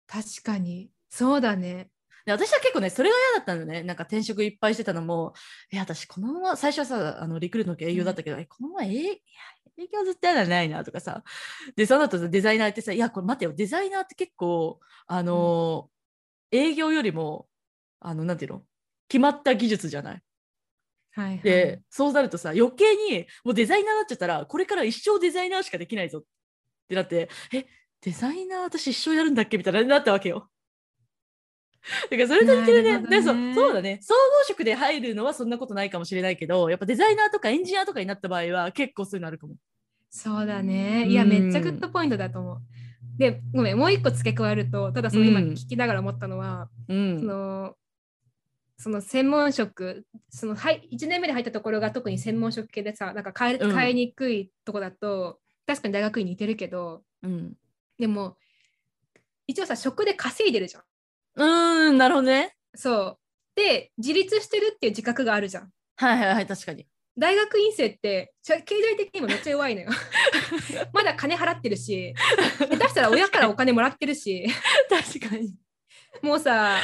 [0.07, 0.89] 確かに。
[1.09, 1.89] そうだね。
[2.25, 3.83] で私は結構ねそれが嫌だったんだよね。
[3.85, 5.33] なんか転職いっぱいしてたのも。
[5.71, 9.11] いや私このまま最初はさあのリクルートの時営業だったけど、えこのまま営いや
[9.77, 11.23] 営業ずっとやらないなとかさ。
[11.75, 13.53] でその後さデザイナーってさいやこれ待てよ。
[13.53, 17.47] デザイナーって結構あのー営業よりも
[17.99, 18.63] あのなんていうの？
[19.07, 20.21] 決まった技術じゃない？
[21.23, 21.39] はい、はい。
[21.41, 26.23] で、そうなるとさ余計にもうデザイナーになっちゃったらこれから一生デザイナーしかできないぞっ
[26.87, 27.65] てなってえ
[28.01, 30.49] デザイナー私一生やるんだっけみたいななったわけよ。
[32.11, 39.55] だからそれと似てるねなるねでそうそうだね総合職で入るのはそんなことないかもしれないけどやっぱデザイナーとかエンジニアとかになった場合は結構そういうのあるかも。
[40.09, 41.07] そうだね。
[41.07, 42.57] いや、うんめっちゃグッドポイントだと思う。
[43.17, 47.75] で、ごめん、もう一個付け加えると、ただその今うん聞きながら思ったのは、そうん、の
[48.81, 57.53] その専門職、そのはい1年目で入ったところが特に専門職系でさ、なんか変えうん変えにくいとこだと、確かに大学院に似てるけど、うん、
[57.99, 58.37] でも、
[59.47, 60.83] 一応さ、職で稼いでるじゃん。
[61.35, 62.55] うーんなるほどね。
[62.73, 63.19] そう。
[63.53, 65.69] で、自立してるっていう自覚があるじゃん。
[65.97, 66.87] はいはいはい確かに。
[67.17, 69.89] 大学院生って経済的にもめっちゃ弱いのよ。
[70.93, 72.13] まだ金払ってるし、
[72.57, 74.47] 下手したら親からお金もらってるし、
[74.89, 75.53] 確かに。
[76.21, 76.79] もうさ、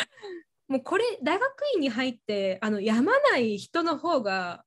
[0.67, 4.63] もうこれ大学院に入ってあのやまない人の方が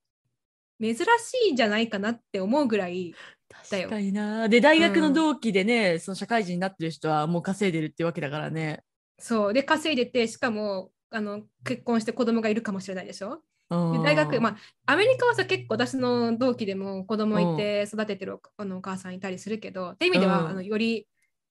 [0.81, 1.05] 珍し
[1.49, 3.15] いんじゃないかなって思うぐらい、
[3.71, 3.89] だよ。
[3.89, 4.49] 確かにな。
[4.49, 8.83] で大学の同期でね、その社会人になってる人はもう稼いでるってわけだからね。
[9.19, 13.43] そう、で稼いでて、しかもあの結婚して子供がいるかもしれないでしょ？
[13.71, 14.57] で大学、ま
[14.87, 20.49] あ、アメリカはさ結構私の同期でも子供いて育ててるおあのお母さんいたりするけどっていう意味では、うん。
[20.49, 21.07] あのより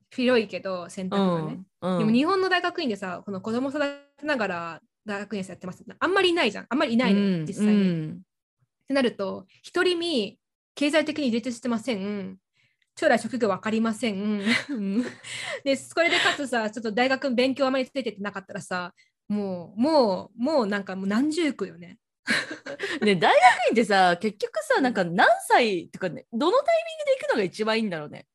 [0.10, 5.84] 広いけど選択がね、うん、でも日本の大学院でさこの子供育てながら大学院生やってます。
[5.99, 6.65] あんまりいないじゃん。
[6.69, 8.21] あんまりいないのよ、実際に、うん。
[8.21, 10.39] ってなると一人身
[10.75, 12.38] 経済的に自立してません。
[12.99, 14.41] 将来職業分かりません。
[14.69, 15.06] うん。
[15.63, 18.93] でそれでかつさちょっと大学勉強あまりついてってなかったらさ
[19.27, 21.97] もうもうもうなんかもう何十区よね。
[23.01, 28.25] ね、大学院ってさ結局さなんか何歳とかねどのタイミングで行くのが一番いいんだろうね。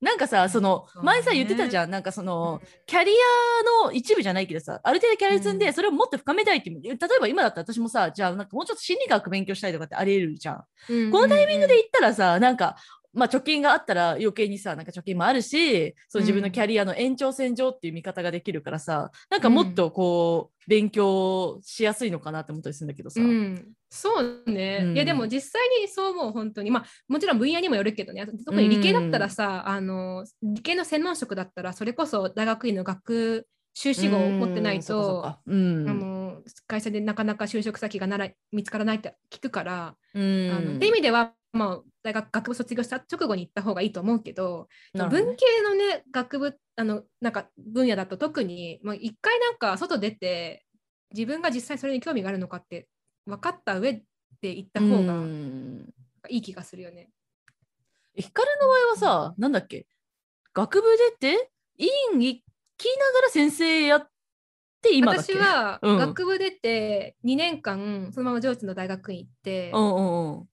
[0.00, 1.90] なんかさその前さ言ってたじゃん。
[1.90, 5.58] なんかそのキャリアの一部じゃないけどさある程度キャリア積んうん。
[5.58, 10.64] でそれをもっと深めたいって例えば今だったら私もさじゃあなんかもうちょっと心理学勉強したいとかってありえるじゃん。
[10.88, 12.76] うんこのタイミングで行ったらさなんか
[13.12, 23.20] まあ貯金があったら余計にさなんか貯金もあるしその自分のキャリアの延長線上っていう見方ができるからさ、なんかもっとこう勉強しやすいのかなって思ったりするんだけどさ。
[23.20, 24.94] うん、そうね、うん。
[24.94, 26.70] いやでも実際にそう思う本当に。
[26.70, 28.26] まあもちろん分野にもよるけどね。
[28.44, 35.40] 特に理系だったらさ、あの理系の専門職だったらそれこそ大学院の学修士号を持ってないと、か。
[35.46, 35.88] うん。
[35.88, 40.50] あの会社でなかなか就職先がなら見つからないって聞くから、うん。
[40.52, 45.04] あのって意味では、まあ、大学学部卒業した直後に行った方がいいと思うけどね。
[45.08, 50.64] 文系のね学部あのなんか分野だと特にまあ一回なんか外出て
[51.12, 52.88] 自分が実際それに興味があるのかって
[53.26, 54.02] 分かった上
[54.40, 55.92] で行った方うがん
[56.28, 57.10] いい気がするよね。
[58.14, 59.86] ヒカルの場合はさ、なんだっけ？
[60.52, 60.88] 学部
[61.20, 62.42] 出て院行
[62.76, 64.08] きながら先生やっ
[64.82, 65.34] て今だっけ？
[65.34, 65.96] 私はうん。
[65.98, 70.44] 学部出て2年間そのまま上智の大学院行って、うんうんうん。
[70.44, 70.49] で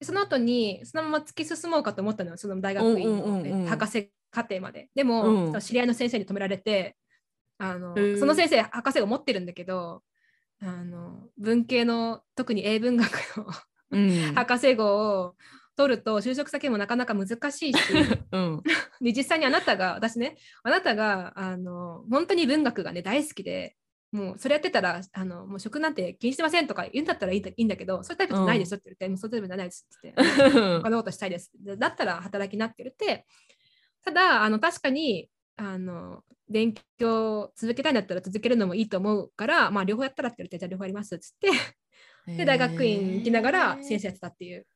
[0.00, 4.88] その後にそのまま突き進もうかと思ったのよその大学院うんうんうん博士課程まで。
[4.94, 6.96] でも、うん知り合いの先生に止められて
[7.58, 10.02] あのその先生博士号持ってるんだけど
[10.60, 13.46] あの文系の特に英文学の
[13.90, 15.34] うん 博士号を
[15.76, 17.78] 取ると就職先もなかなか難しいし
[18.32, 18.62] うん。
[19.00, 23.76] で実際にあなたが私ねあなたがあの本当に文学がね大好きで
[24.10, 33.26] もうそれやってたらあのもう職なんて気にしてませんとか言うんだったらいいんだいいんだけどそういうタイプじゃないですよって言って、もうそういうタイプじゃないですって言って他のことしたいですでだったら働きなって言って
[34.04, 41.50] ただあの確かにあの勉強を続けたいんだったら続けるのもいいと思うから、まあ、両方やったらって言ってじゃあ両方やりますっつって
[42.36, 44.66] で大学院行きながら先生やってたっていう。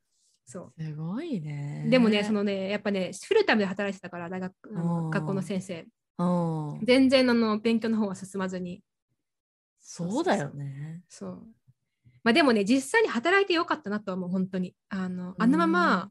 [0.45, 1.87] そうすごいね。
[1.89, 4.53] でもね、そのね、やっぱね、フルタイムで働いてたから、大学
[5.11, 5.87] 学校の先生。
[6.19, 6.81] うん。
[6.83, 8.83] 全然あの勉強の方は進まずに。
[9.95, 11.03] そうだよね。
[11.07, 11.47] そう。
[12.25, 14.75] まあでもね、実際に働いてよかったなとは思う、本当に。
[14.89, 16.11] あのあのまま、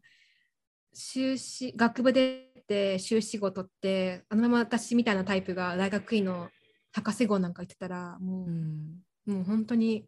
[0.93, 6.51] 修士、学部出て、修士号取って、あのまま私みたいなタイプが大学院の
[6.91, 8.99] 博士号なんか行ってたら、もう、うん。
[9.25, 10.05] もう本当に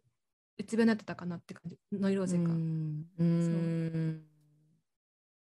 [0.56, 2.44] うつ病になってたかなって感じ、ノイローゼか。
[2.44, 3.08] うん。
[3.18, 4.24] うん。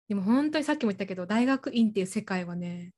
[0.09, 2.93] でも本当にさっきも言ったけど大学院っていう世界はね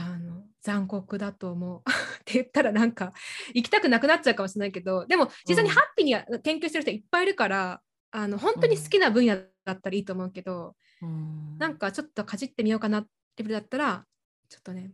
[0.00, 1.82] あの残酷だと思う。
[1.90, 3.12] って言ったらなんか
[3.52, 5.74] 行きたくなくなっちゃうかもしれないけどでも実際にうん。
[5.74, 7.82] ハッピーには研究してる人いっぱいいるから、
[8.12, 11.58] あの本当に好きな分野だったらいいと思うけど、うん。
[11.58, 13.06] なんかちょっとかじってみようかなレ
[13.38, 14.06] ベルだったら
[14.48, 14.92] ちょっとね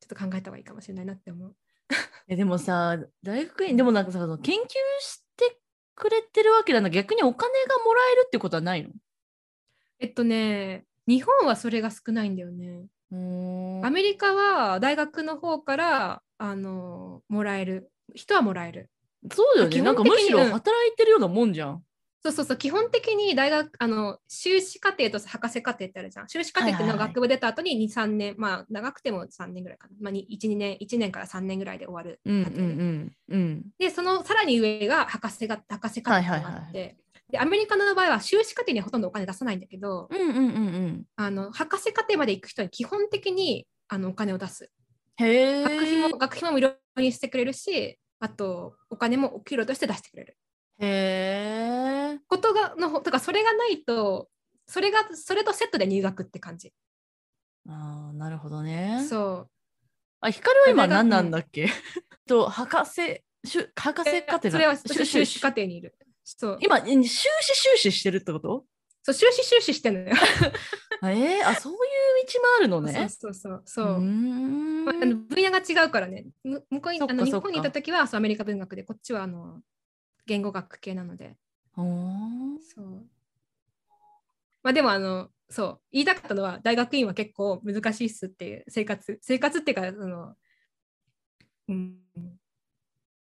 [0.00, 1.56] ちょっと考えた方がいいかもしれないなって思う。
[2.26, 4.66] えでもさ大学院でもなんかさその研究
[5.00, 5.60] して
[5.94, 6.80] くれてるわけな。
[6.80, 8.90] んだ逆にお金がもらえるってことはないの？
[10.00, 12.86] えっとね日本はそれが少ないんだよね。
[13.12, 18.90] アメリカは大学の方からあのもらえる人はもらえる。
[19.32, 21.82] そうだよね基なんかむしろ働いてるようなもんじゃん。
[22.22, 26.28] そうそうそう基本的に大学あの修士課程と博士課程ってあるじゃん。
[26.28, 29.94] 修士課程っていうのは学部出た後に2、3年、まあ長くても3年ぐらいかな。
[30.00, 32.20] まあ、1、2年、1年から3年ぐらいで終わる。
[32.24, 33.66] うんうんうん。
[33.78, 36.96] で、そのさらに上が博士が博士課程があって、はいはいはい
[37.30, 40.48] で、アメリカの場合は修士課程にはほとんどお金出さないんだけど、うんうんうんう
[40.88, 41.04] ん。
[41.16, 44.70] あの博士課程まで行く人に基本的にあのお金を出す。
[45.16, 45.62] へえ。
[45.64, 50.36] 学費も学費も無料にしてくれるし、あとお金もお給料として出してくれる。
[50.78, 52.18] へえ。
[52.28, 54.28] ことがのほとかそれがないと
[54.66, 56.72] それがそれとセットで入学って感じ。
[57.68, 59.04] ああなるほどね。
[59.08, 59.50] そう。
[60.20, 61.68] あ光は今何なんだっけ？
[62.28, 65.96] と博士しゅ博士課程それは修修士課程にいる。
[66.26, 66.58] そう。
[66.60, 68.64] 今修士修士してるってこと？
[69.02, 70.06] そう修士修士してんのよ。
[71.04, 71.78] えー、あそういう
[72.26, 73.08] 道もあるのね。
[73.08, 74.00] そうそうそうそう。
[74.00, 76.26] んまあ、あの分野が違うからね。
[76.42, 79.62] む向こうにあの日本にいた時はそうアメリカ文学で、こっちはあの
[80.26, 81.36] 言語学系なので。
[81.70, 83.06] ほーんそう。
[84.64, 90.34] まあでもあの、そう、言いたかったのは大学院は結構難しいっすっていう生活、生活っていうか、その、
[91.68, 92.00] うん、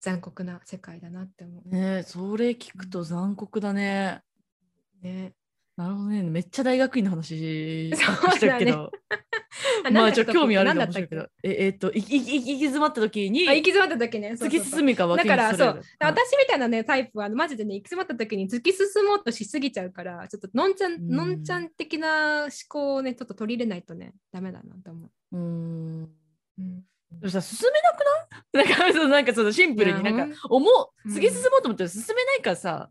[0.01, 1.69] 残酷な世界だなって思う。
[1.69, 4.23] ねえそれ聞くと残酷だね。
[5.03, 5.33] ね。
[5.77, 6.23] なるほどね。
[6.23, 8.91] めっちゃ大学院の話 してるけど。
[9.85, 11.29] あまあちょっと興味あるかもしれないけど。
[11.43, 14.33] ええっと、行き詰まった時にあ行き詰まった時ね。
[14.33, 25.37] 突き進みか分けだからそう、る私みたいなねタイプはマジでね行き詰まった時に突き進もうとしすぎちゃうからちょっとのんちゃん、うんのんちゃん的な思考をねちょっと取り入れないとねダメだなと思う。
[25.37, 26.09] うーん。
[26.59, 26.81] うん、
[27.21, 28.18] でもさ進めなくな
[28.55, 32.91] いなんかそのなんかそのシンプルになんか思ううん突き進もうと思っても進めないからさ、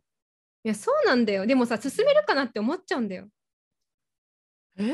[0.63, 3.27] いやそうなんだよでもさ進めるかなって思っちゃうんだよ。
[4.77, 4.91] え？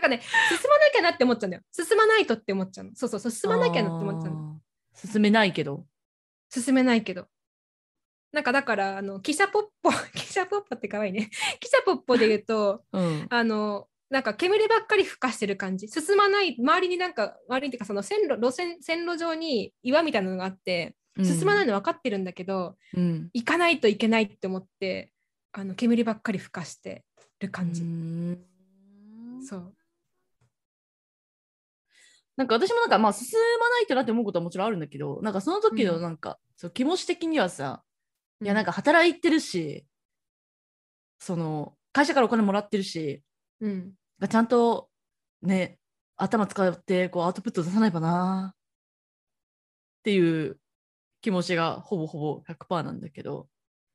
[0.00, 1.62] からね進まなきゃなって思っちゃうんだよ。
[1.70, 2.90] 進まないとって思っちゃうの。
[2.94, 4.60] そうそうそう進まなきゃなって思っちゃうの。
[4.94, 5.86] 進めないけど
[6.50, 7.28] 進めないけど。
[8.32, 11.30] なんかだからあの記者ポッポ 記者ポッポって可愛いね。
[11.60, 15.88] 記者ポッポで言うとうんあのなんか煙ばっかり吹かしてる感じ。
[15.88, 23.28] 進まない周りになんか周りにっていうかその線路路線線路上に岩みたいなのがあって進まないのの分かってるんだけど、うん。
[23.34, 25.10] 行かないといけないって思って
[25.50, 27.04] あの煙ばっかり吹かして
[27.40, 29.74] る感じ、うそう。
[32.36, 36.02] なんか私もなんかまあ進まないとなって思うことはもちろんあるんだけどなんかその時のうん。
[36.02, 37.82] なんか、そう気持ち的にはさ
[38.40, 39.84] いやなんか、か働いてるし
[41.18, 43.20] その会社からお金もらってるし
[43.60, 43.92] うん、
[44.28, 44.88] ちゃんと
[45.42, 45.78] ね
[46.16, 48.54] 頭使ってこうアウトプット出さないばな。
[48.54, 48.56] っ
[50.04, 50.58] ていう
[51.22, 53.48] 気持ちがほぼほぼ100%なんだけど。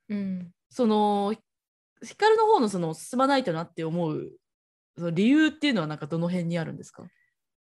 [0.09, 1.35] うん、その
[2.03, 4.31] 光の方のその進まないとなって思う
[4.97, 7.03] その理由っていうのはなんかどの辺にあるんですか？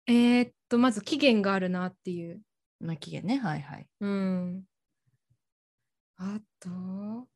[0.08, 2.40] えーっとまず期限があるなっていう。
[2.80, 3.38] まあ期限ね。
[3.38, 3.86] はいはい。
[4.00, 4.64] うん。
[6.16, 7.28] あと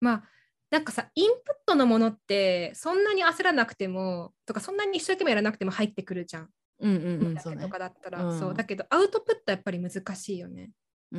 [0.00, 0.24] まあ
[0.70, 6.48] なんかさインプットのものってそんなに焦らなくてもとかそんなに一生懸命やらなくても入ってくるじゃん。
[6.80, 10.70] うんうんうんだそうねけとかだったら、うんそうだけどアウトプットやっぱり難しいよね。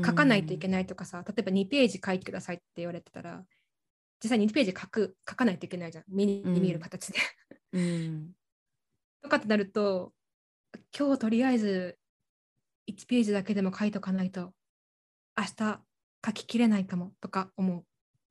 [0.05, 3.43] 書かないといけないとかさ、例えば2ページ書いてくださいって言われてたら、
[4.21, 6.03] 実際に2ページ書く書かないといけないじゃん。
[6.07, 7.19] 目に見える形で。
[7.73, 8.31] うん
[9.21, 10.13] とかってなると、
[10.97, 11.97] 今日とりあえず
[12.89, 14.53] 1ページだけでも書いとかないと、
[15.37, 15.81] 明日
[16.25, 17.83] 書ききれないかもとか思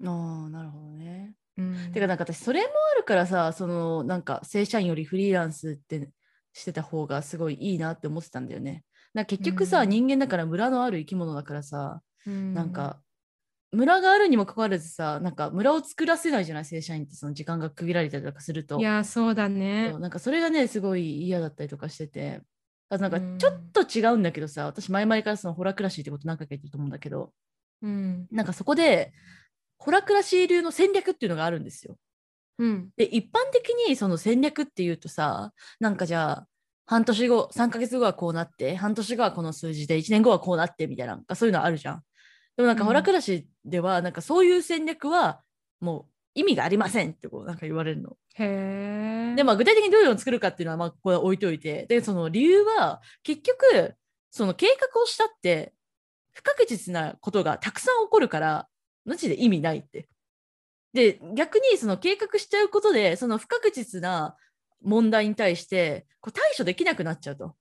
[0.05, 1.35] ああなるほどね。
[1.57, 1.63] う。
[1.63, 6.11] うん、てかなんか私それもあるからさそのなんか正社員よりフリーランスって
[6.53, 8.85] してた方がすごいいいなって思ってたんだよね。
[9.15, 13.01] な結局さ、うん人間だから村のある生き物だからさ、うんなんか
[13.71, 18.79] 村があるにもかかわらずさなんか村を作らせないじゃない正社員ってその時間が区切られたりとかすると。
[18.79, 19.93] いや、そうだね。
[19.99, 22.41] なんかそれがねすごい嫌だったりとかしてて。
[22.91, 27.33] あとなんかうんちょっと違うんだけどさ、私前々からそのホラクラシーってこと何回か言ってると思うんだけど
[27.83, 28.27] うん。
[28.31, 29.13] なんかそこで
[29.79, 31.97] ホラクラシー流の戦略っていうのがあるんですよ。
[32.59, 32.91] うん。
[32.97, 36.47] で一般的にその戦略っていうとさなんかじゃあ
[36.87, 42.03] 半年後3ヶ月後はこうなって半年後はこの数字で1年後はこうなってみたいなそういうのあるじゃん。
[42.57, 45.43] でもなんかうんホラクラシではなんかそういう戦略は
[45.81, 48.17] もう意味がありませんってこうなんか言われるの。
[48.35, 49.35] へえ。
[49.37, 53.95] でまあ具体的にどういうのを作るかっていうのはまあここは置いといてでその理由は結局
[54.31, 55.73] その計画をしたって
[56.33, 58.69] 不確実なことがたくさん起こるから
[59.09, 60.09] マジで意味ないって。
[60.95, 64.37] で逆にその計画しちゃうことでその不確実な
[64.83, 67.55] 問題に対してこう対処できなくなっちゃうと。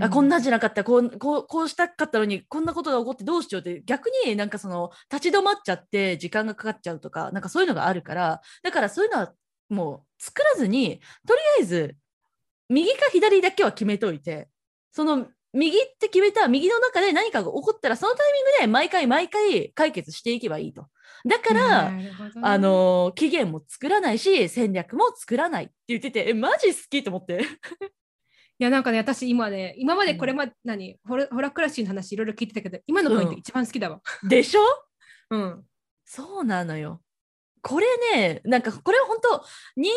[0.00, 9.32] あこんなんじゃなかったこうこうこうしたかったのにこんなことが起こってどうしようって逆になんかその立ち止まっちゃって時間がかかっちゃうとかなんかそういうのがあるからだからそういうのは
[9.68, 11.96] もう作らずにとりあえず
[12.68, 14.48] 右か左だけは決めといて
[14.90, 20.86] その右って決めた右の中で何かが起こったらそのタイミングで毎回毎回解決していけばいいと。
[21.26, 27.42] だから、ねあの期限も作らないし戦略も作らないって言っててえマジ好きと思って。
[28.58, 34.00] いやなんかね私今ね今までこれまで何ホラホラクラシーの話いろいろ聞いてたけど今のポイントうん一番好きだわ。
[34.28, 34.60] でしょ？
[35.30, 35.64] うん。
[36.04, 37.00] そうなのよ。
[37.62, 39.44] これね、なんかこれは本当
[39.76, 39.90] 人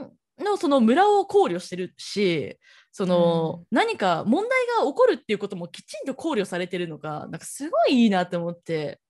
[0.00, 2.58] 間のその村を考慮してるし、
[2.90, 9.00] その、何か問題が起こるっていうこともきちんと考慮されてるのが、なんかすごいいいなって思って。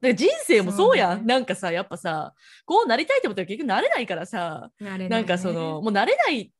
[0.00, 1.18] だから人生もそうやん。
[1.20, 6.52] ねなんかさ、やっぱさ、こうなりたいって思ったら結局なれないからさ、なれなんかその、もうなれない、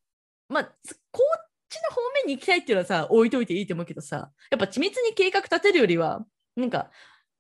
[0.49, 6.25] まあ、つこっちの方面に行きたいっていうのはさ、置いといていいと思うけどさ、やっぱ緻密に計画立てるよりは、
[6.57, 6.91] なんか、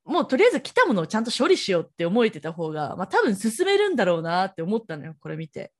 [0.04, 5.72] もうとりあえず来たものをちゃんと処理しようって思えてた方が、まあ多分進めるんだろうなって思ったのよ、これ見て。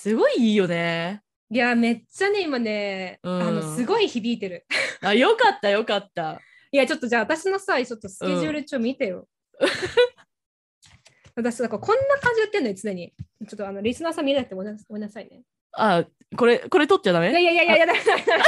[0.00, 1.22] すごいいいよね。
[1.50, 4.64] いやめっちゃね今ね、うんあのすごい響いてる。
[5.02, 6.40] あ、よかったよかった。
[6.70, 9.26] いやちょっとじゃあ私のさちょっとスケジュール帳見てよ。
[11.34, 13.12] 私なんかこんな感じでやってんのよ常に。
[13.48, 15.42] ちょっとあのリスナーさん見れなくてごめんなごめんなさいね。
[15.72, 16.04] あ、
[16.36, 17.30] これ、これ取っちゃダメ？
[17.30, 17.92] いやいやいやいやだ。
[17.92, 18.44] めだめだめ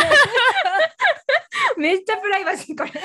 [1.77, 2.91] めっちゃプライバシーこれ。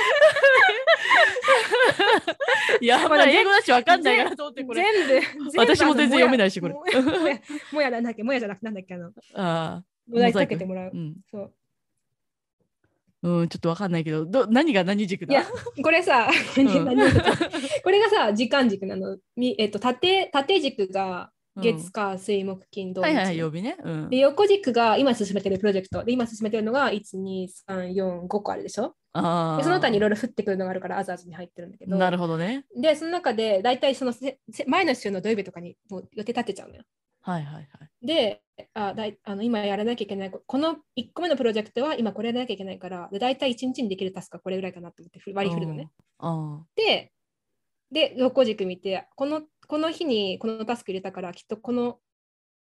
[2.82, 4.84] いや、まだ英語だしわかんないなと思って、これ。
[4.84, 6.74] 全部全部私も全然読めないしこれ。
[7.72, 9.11] もやなんだっけもやじゃなくてなんだっけあの。
[9.36, 9.84] あ。
[10.11, 10.91] お題かけてもらう。
[10.93, 10.97] う。
[10.97, 11.16] ん。
[11.32, 11.53] そう
[13.24, 15.34] うん、ちょっとわかんないけど、ど何が何軸だ？
[15.34, 15.45] いや
[15.82, 16.30] これさ、
[17.84, 19.18] これがさ時間軸なの。
[19.36, 21.32] みえっと縦縦軸が
[21.62, 23.06] 月火水木金土日。
[23.06, 23.78] はいはいはい、曜日ね。
[23.84, 24.18] うんで。
[24.18, 28.95] 横軸が今進めてるプロジェクトで今進めてるのが1、2、3、4、5個あるでしょ？
[29.14, 29.58] ああ。
[29.58, 32.66] でその他にいろいろ降ってくるのがあるからアザーズに入ってるんだけどなるほどね。
[32.76, 36.84] でその中で大体そのせせ前の週の土曜日とかにもう予定立てちゃうのよ。
[37.22, 37.68] はいはいはい。
[38.06, 38.41] で
[38.74, 45.89] あだいあの今やらなきゃいけないここの1個目のプロジェクトは今これやらなきゃいけないからで大体1日にできるタスクはこれぐらいかなと思ってふ割り振るのね。
[46.20, 47.12] あで
[47.91, 51.99] で横軸見てこのこの日にこのタスク入れたからきっとこの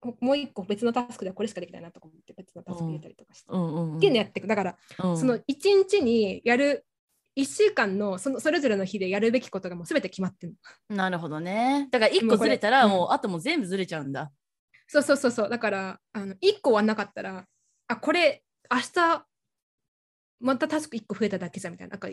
[0.01, 3.45] ほもう一個別のタスクではこれしかできないなとか思って別のタスク入れたりとかして。
[3.49, 3.55] あ。
[3.55, 3.97] うんうんうん。
[3.97, 6.85] っていうのやっていくだから、うんその1日にやる
[7.37, 10.53] 1週間のそのそれぞれの日でやるべきことがもう全て決まってる
[10.89, 10.95] の。
[10.97, 11.87] なるほどね。
[11.91, 14.31] だから一個ずれたら、うんもうあともう全部ずれちゃうんだ。
[14.87, 17.45] そうそうそうそうだからあの1個はなかったら
[17.87, 19.25] あこれ明日
[20.41, 22.09] またタスク1個増えただけじゃんみたいななんか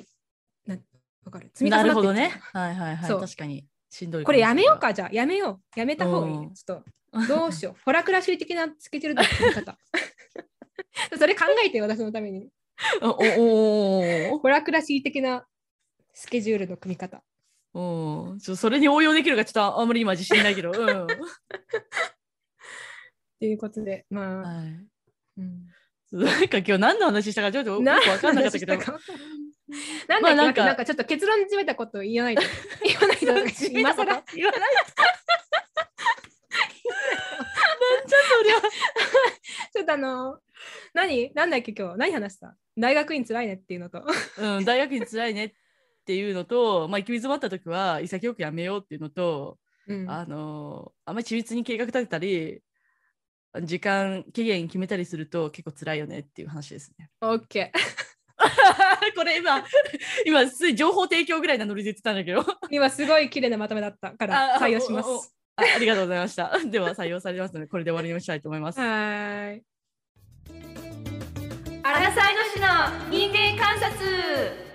[0.67, 0.77] な
[1.25, 1.51] わかる？
[1.55, 2.41] 積み重なるほどね。
[2.53, 3.11] はいはいはい。
[3.11, 3.67] 確かに。
[3.91, 4.25] しんどい。
[4.25, 4.79] これやめよう。
[4.79, 6.85] かじゃあやめようやめた方がいい、ちょっと
[7.27, 9.79] どうしよう ホラクラシ ー的なスケジュールの組み方
[11.19, 12.51] それ考えてよ私のために
[13.01, 15.45] おおおホラクラシー的な
[16.13, 17.25] スケジュールの組み方
[17.75, 18.39] おお。
[18.39, 20.71] ちょそれに応用できるかちょっとあんまり今自信ないけど。
[20.71, 20.77] うん。
[23.39, 24.67] ということでまあ、はい。
[25.39, 25.67] うん
[26.11, 28.73] なんか今日何の話したかちょっとよくなわかんなかったけど。
[30.09, 32.43] なんだっけ、まあなんんかなんかちょっと結論じめたこと言わないと
[32.85, 33.25] 言わないと
[33.71, 34.61] 今更言わない。
[37.89, 38.61] なんじゃそりゃ。
[39.73, 40.39] ちょっとあの
[40.95, 41.33] 何？
[41.35, 41.99] なんだっけ今日？
[41.99, 42.57] 何話した？
[42.77, 44.05] 大学院つらいねっていうのと。
[44.39, 45.53] うん、大学に辛いねっ
[46.07, 52.63] ていうのと、まあ、行き詰まった時は潔くやめようっていうのと、うんあのあんまり緻密に計画立てたり
[53.63, 57.11] 時間期限決めたりすると結構辛いよねっていう話ですね。
[57.21, 58.08] オッケー。
[59.17, 59.65] これ今
[60.25, 65.35] 今す情報提供ぐらいなノリで言ってたんだけど 今すごい綺麗なまとめだったからあ採用します。
[65.57, 66.59] あありがとうございました。
[66.67, 68.81] では採用されますのでこれで終わりにしたいと思います。
[68.81, 69.63] はーい。
[71.83, 72.67] アラサイの市の
[73.11, 74.69] 人間観察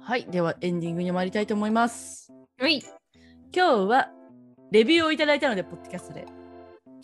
[0.00, 2.30] はい、ではエンディングに参りたいと思います。
[2.58, 2.82] はい。
[3.54, 4.10] 今日は
[4.70, 6.26] レビューをいただいたので、ポッドキャストで、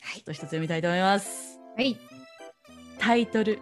[0.02, 1.58] はい、と一つ読みたいと思います。
[1.76, 1.96] はい。
[3.00, 3.58] タイトル、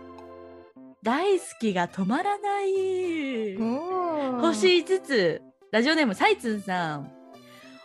[1.01, 3.57] 大好きが止まらない。
[3.57, 7.12] お星5つ、ラジオネームサイツンさん。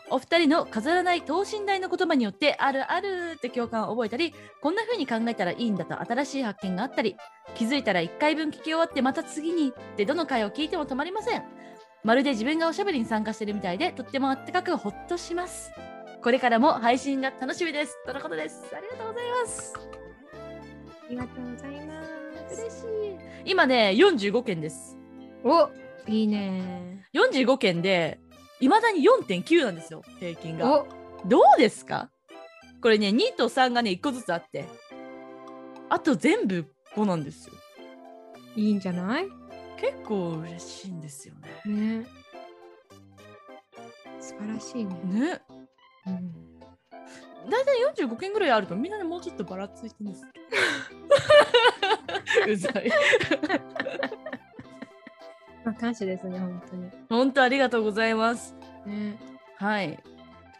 [0.09, 7.15] お二人の飾らない等身大の言葉によってあるあるって共感を覚えたりこんな風に考えたらいいんだと新しい発見があったり
[7.55, 11.43] 気づいたら1回分聞き終わってまた次にってどの回を聞いても止まりません。
[12.03, 15.71] まるで自分がおしゃべりに参加してるみたいでとってもあったかくほっとします。
[16.21, 17.97] これからも配信が楽しみです。
[18.05, 18.63] とのことです。
[18.75, 20.02] ありがとうございます
[21.05, 22.03] ありがとうございま
[22.49, 22.61] す。
[22.61, 23.17] 嬉しい。
[23.45, 24.97] 今ね45件です。
[25.43, 25.69] お
[26.07, 27.05] いいね。
[27.13, 28.19] 45件で
[28.59, 30.81] いまだに4.9なんですよ平均が。
[30.81, 30.87] お。
[31.25, 32.09] どうですか？
[32.81, 34.65] これね2と3がね1個ずつあって。
[35.89, 37.53] あと全部5なんですよ。
[38.55, 39.27] いいんじゃない？
[39.79, 41.35] 結構嬉しいんですよ
[41.65, 41.73] ね。
[41.99, 42.05] ね。
[44.19, 44.93] 素晴らしいね。
[45.05, 45.41] ね。
[46.07, 46.52] うん
[47.49, 50.25] 大体45件ぐらいあるとみんなでもうちょっとばらついてるんです。
[52.49, 52.91] うざい。
[55.65, 56.91] まあ、感謝ですね、本当に。
[57.09, 58.55] 本当ありがとうございます。
[58.85, 59.17] ね。
[59.57, 59.99] はい。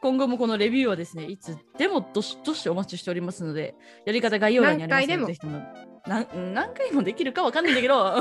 [0.02, 3.74] 今後もこのレビューはですねいつでもどしどしお待ちしておりますので
[4.06, 5.28] やり方概要欄にありますので何回でも。
[5.28, 5.62] ぜひとも
[6.06, 7.96] なん何回もできるかわかんないんだけど。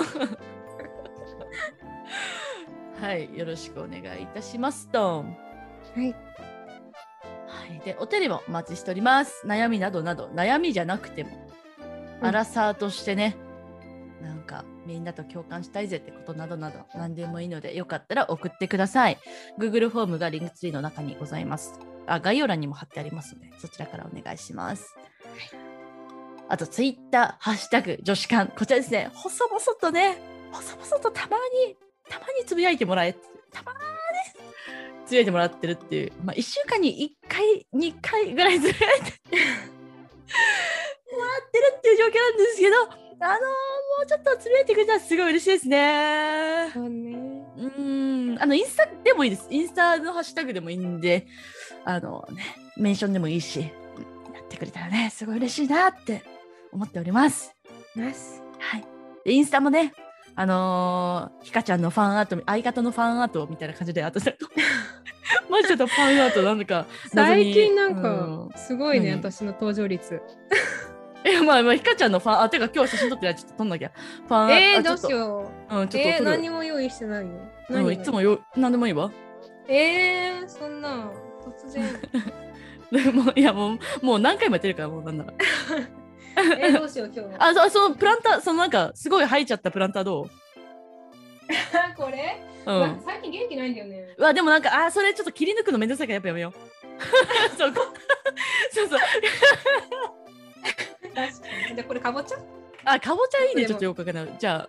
[3.00, 3.36] はい。
[3.36, 5.24] よろしくお願いいたしますと
[5.96, 6.14] はい。
[7.78, 9.46] はい、でお便りもお待ちしております。
[9.46, 11.30] 悩みなどなど悩みじゃなくても、
[12.20, 12.26] うん。
[12.26, 13.36] アラサーとしてね
[14.20, 19.18] なんかみんなと共感したいぜってことなどなど何でもいいのでよかったら送ってください。
[19.58, 21.78] Google フォームがリンクツリーの中にございます。
[22.06, 24.96] あ概要欄にも貼ってありますのでそちらからお願いします、
[26.48, 28.52] あと Twitter ハッシュタグ女子館。
[28.56, 29.10] こちらですね。
[29.14, 30.18] 細々とね
[30.50, 31.76] 細々とたまに
[32.08, 33.14] たまにつぶやいてもらえ
[33.52, 33.80] たまーに
[35.06, 38.82] つぶやいてもらってるっていう、まあ、1週間に1回2回ぐらいつぶやいて
[41.12, 42.76] もらってるっていう状況なんですけど
[43.24, 43.38] あのー
[43.98, 47.12] もうちょっとつぶやいてくれたらすごい嬉しいですねそうね。
[47.56, 51.26] うーんあのインスタでもいいですインスタのハッシュタグでもいいんで
[51.84, 52.42] あのね
[52.76, 53.62] メンションでもいいしう
[54.32, 56.22] んやってくれたらねすごい嬉しいなって
[56.72, 57.54] 思っております。
[58.58, 58.84] はい。
[59.24, 59.92] でインスタもね、
[60.34, 64.38] あのー、ひかちゃんのファンアート、相方のファンアートみたいな感じで、 あとなんか
[65.50, 70.20] マジちょっとファンアートなんか、最近なんうんか、すごいね、何私の登場率。
[71.24, 73.92] え、まあまあ、ひかちゃんのファン、あ、てか今日写真撮ってない、ちょっと撮んなきゃ。
[74.26, 75.70] ファンアえー、あどうしよう。
[75.70, 76.30] とうん、ちょっえー、と撮る。
[76.30, 77.30] 何も用意してないよ。
[77.68, 79.10] うん、何いつもよ、なんでもいいわ。
[79.68, 81.10] えー、そんな、
[81.44, 81.84] 突然。
[82.90, 85.32] でも、いや、もう、もう何回もやってるから、もうなんなら。
[86.58, 87.34] えー、どうしよう、今日。
[87.38, 90.28] あ、そそのプランター、そのなんか、すごい生えちゃったプランターどう？
[91.96, 92.70] これ、う。
[92.70, 94.14] うんわ最近元気ないんだよね。
[94.16, 96.58] うわ、でもなんか、あー、それちょっと切り抜くのめんどくさいからやっぱやめよう。
[97.58, 97.80] そう、こ
[98.72, 98.98] そうそう。
[101.14, 101.74] 確かに。
[101.76, 102.38] じゃあこれかぼちゃ？
[102.84, 104.36] あ、かぼちゃいいね、ちょっとよくわかんない。
[104.38, 104.68] じゃあ、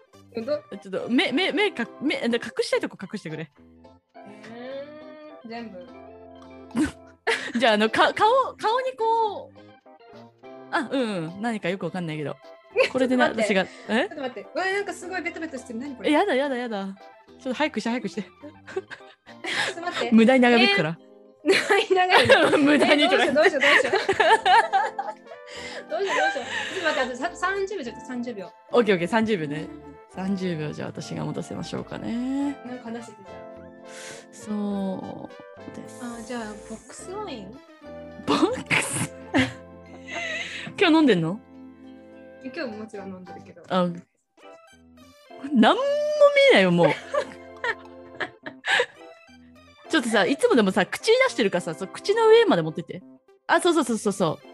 [0.77, 3.49] ちょっと目、目、目か、目、隠したいとこ隠してくれ。
[4.15, 5.87] えー、全部。
[7.59, 9.59] じゃあ、あの、か、顔、顔にこう。
[10.73, 11.05] あ、うん、う
[11.37, 12.35] ん、何かよくわかんないけど。
[12.91, 14.07] これでな、私が、え？
[14.09, 14.47] ちょっと待って。
[14.53, 15.79] うわ、なんかすごいベトベトしてる。
[15.79, 16.09] 何これ？
[16.09, 16.87] え、やだやだやだ。
[16.87, 18.21] ちょっと早くして、早くして。
[18.23, 20.11] ちょっと待って。
[20.11, 20.97] 無駄に長引くから。
[21.45, 22.21] 長い長
[22.55, 22.57] い。
[22.57, 23.91] 無駄にえとかどうしようどうしようどうしよう。
[25.89, 26.45] どうしようどうしよう。
[26.73, 28.51] ちょっと待って、あとさ30秒ちょっと30秒。
[28.71, 29.67] オッケーオッケー、30秒ね。
[30.15, 32.55] 30秒じゃあ私が持たせましょうかね。
[32.65, 33.29] なんか話してて
[34.31, 35.99] じゃそうです。
[36.03, 36.17] あ。
[36.19, 37.51] あ、じゃあ、ボックスワイン？
[38.25, 39.15] ボックス？
[40.79, 41.39] 今日飲んでんの？
[42.43, 43.63] 今日ももちろん飲んでるけど。
[43.69, 43.87] あ、
[45.53, 45.87] なんも見
[46.51, 46.87] えないよ、もう。
[49.89, 53.03] ちょっとさ、いつもでもさ、口に出してるからさ、そう口の上まで持ってって。
[53.47, 54.47] あ、そうそうそうそうそう。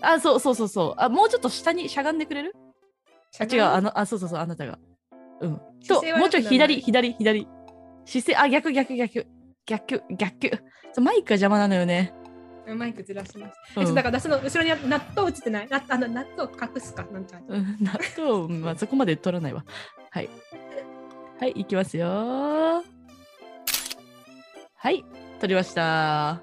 [0.00, 0.94] あ、そうそうそうそう。
[0.96, 2.54] あ、もうちょっと下にしゃがんでくれる？
[3.38, 4.78] あ、違う、あの、あ、そうそうそう、あなたが。
[5.40, 5.60] うん。
[5.86, 7.48] ともうちょい左、左、左。
[8.04, 9.26] 姿勢、あ、逆、逆、逆。
[9.66, 10.50] 逆、逆。
[10.92, 12.12] そうマイクが邪魔なのよね。
[12.66, 13.54] マイクずらします。
[13.76, 15.68] うんだからその後ろに納豆映ってない？
[15.68, 17.04] なあの納豆隠すか？
[17.12, 17.38] なんか。
[17.48, 19.64] うん 納豆、まあ、そこまで取らないわ。
[20.10, 20.28] はい。
[21.40, 22.06] はい、いきますよ。
[22.08, 22.82] は
[24.90, 25.04] い、
[25.40, 26.42] 取りました。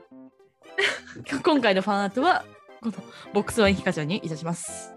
[1.43, 2.45] 今回のファンアートは、
[2.81, 2.93] この
[3.33, 4.93] ボックスワインヒカちゃんにいたします。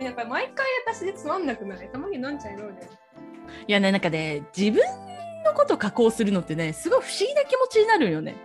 [0.00, 1.88] やっぱり毎回私でつまんなくない？
[1.90, 2.88] たまに飲んじゃいろうで。
[3.66, 4.80] いやね、なんかね、自分
[5.44, 8.36] のこと加工するのってね、すごい不思議な気持ちになるんよね。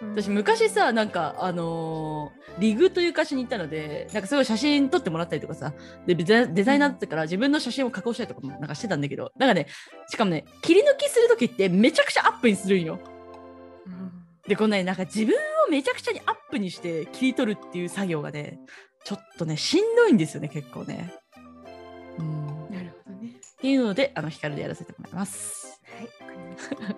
[0.00, 5.74] 私昔さなんかあのーリグという会社に行ったのでなんかすごい写真撮ってもらったりとかさ
[6.06, 9.66] でデザデザイナーだったから自分の写真を加工したりとかもなんかしてたんだけどなんかね
[10.08, 12.98] しかもね切り抜きする時ってめちゃくちゃアップにするんよ。
[13.86, 14.12] うん。
[14.48, 15.34] でこのねなんか自分
[15.66, 18.58] をめちゃくちゃにアップにして切り取るっていう作業がね
[19.04, 21.12] ちょっとねしんどいんですよね結構ね。
[22.18, 22.46] うん。
[22.70, 23.32] なるほどね。
[23.36, 25.80] っていうのであの光でやらせてもらいます。
[26.80, 26.96] はい。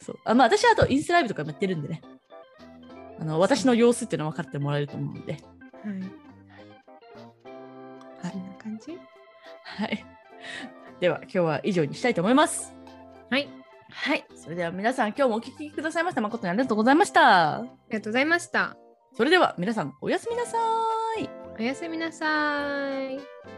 [0.00, 2.02] そうあまあ私はあとインスタライブとかもやってるんでね
[3.20, 6.00] あの私の様子っていうのは分かってもらえると思うんではい。
[8.22, 8.98] はいこんな感じ？
[9.64, 10.04] はい。
[11.00, 12.74] では、今日は以上にしたいと思います。
[13.30, 13.48] はい。
[13.90, 14.24] はい。
[14.34, 16.20] それでは皆さん、今日もお聞きくださいました。
[16.20, 17.56] 誠にありがとうございました。
[17.56, 18.76] ありがとうございました。
[19.14, 20.56] それでは皆さん、おやすみなさ
[21.18, 21.28] い。
[21.58, 23.55] おやすみなさい。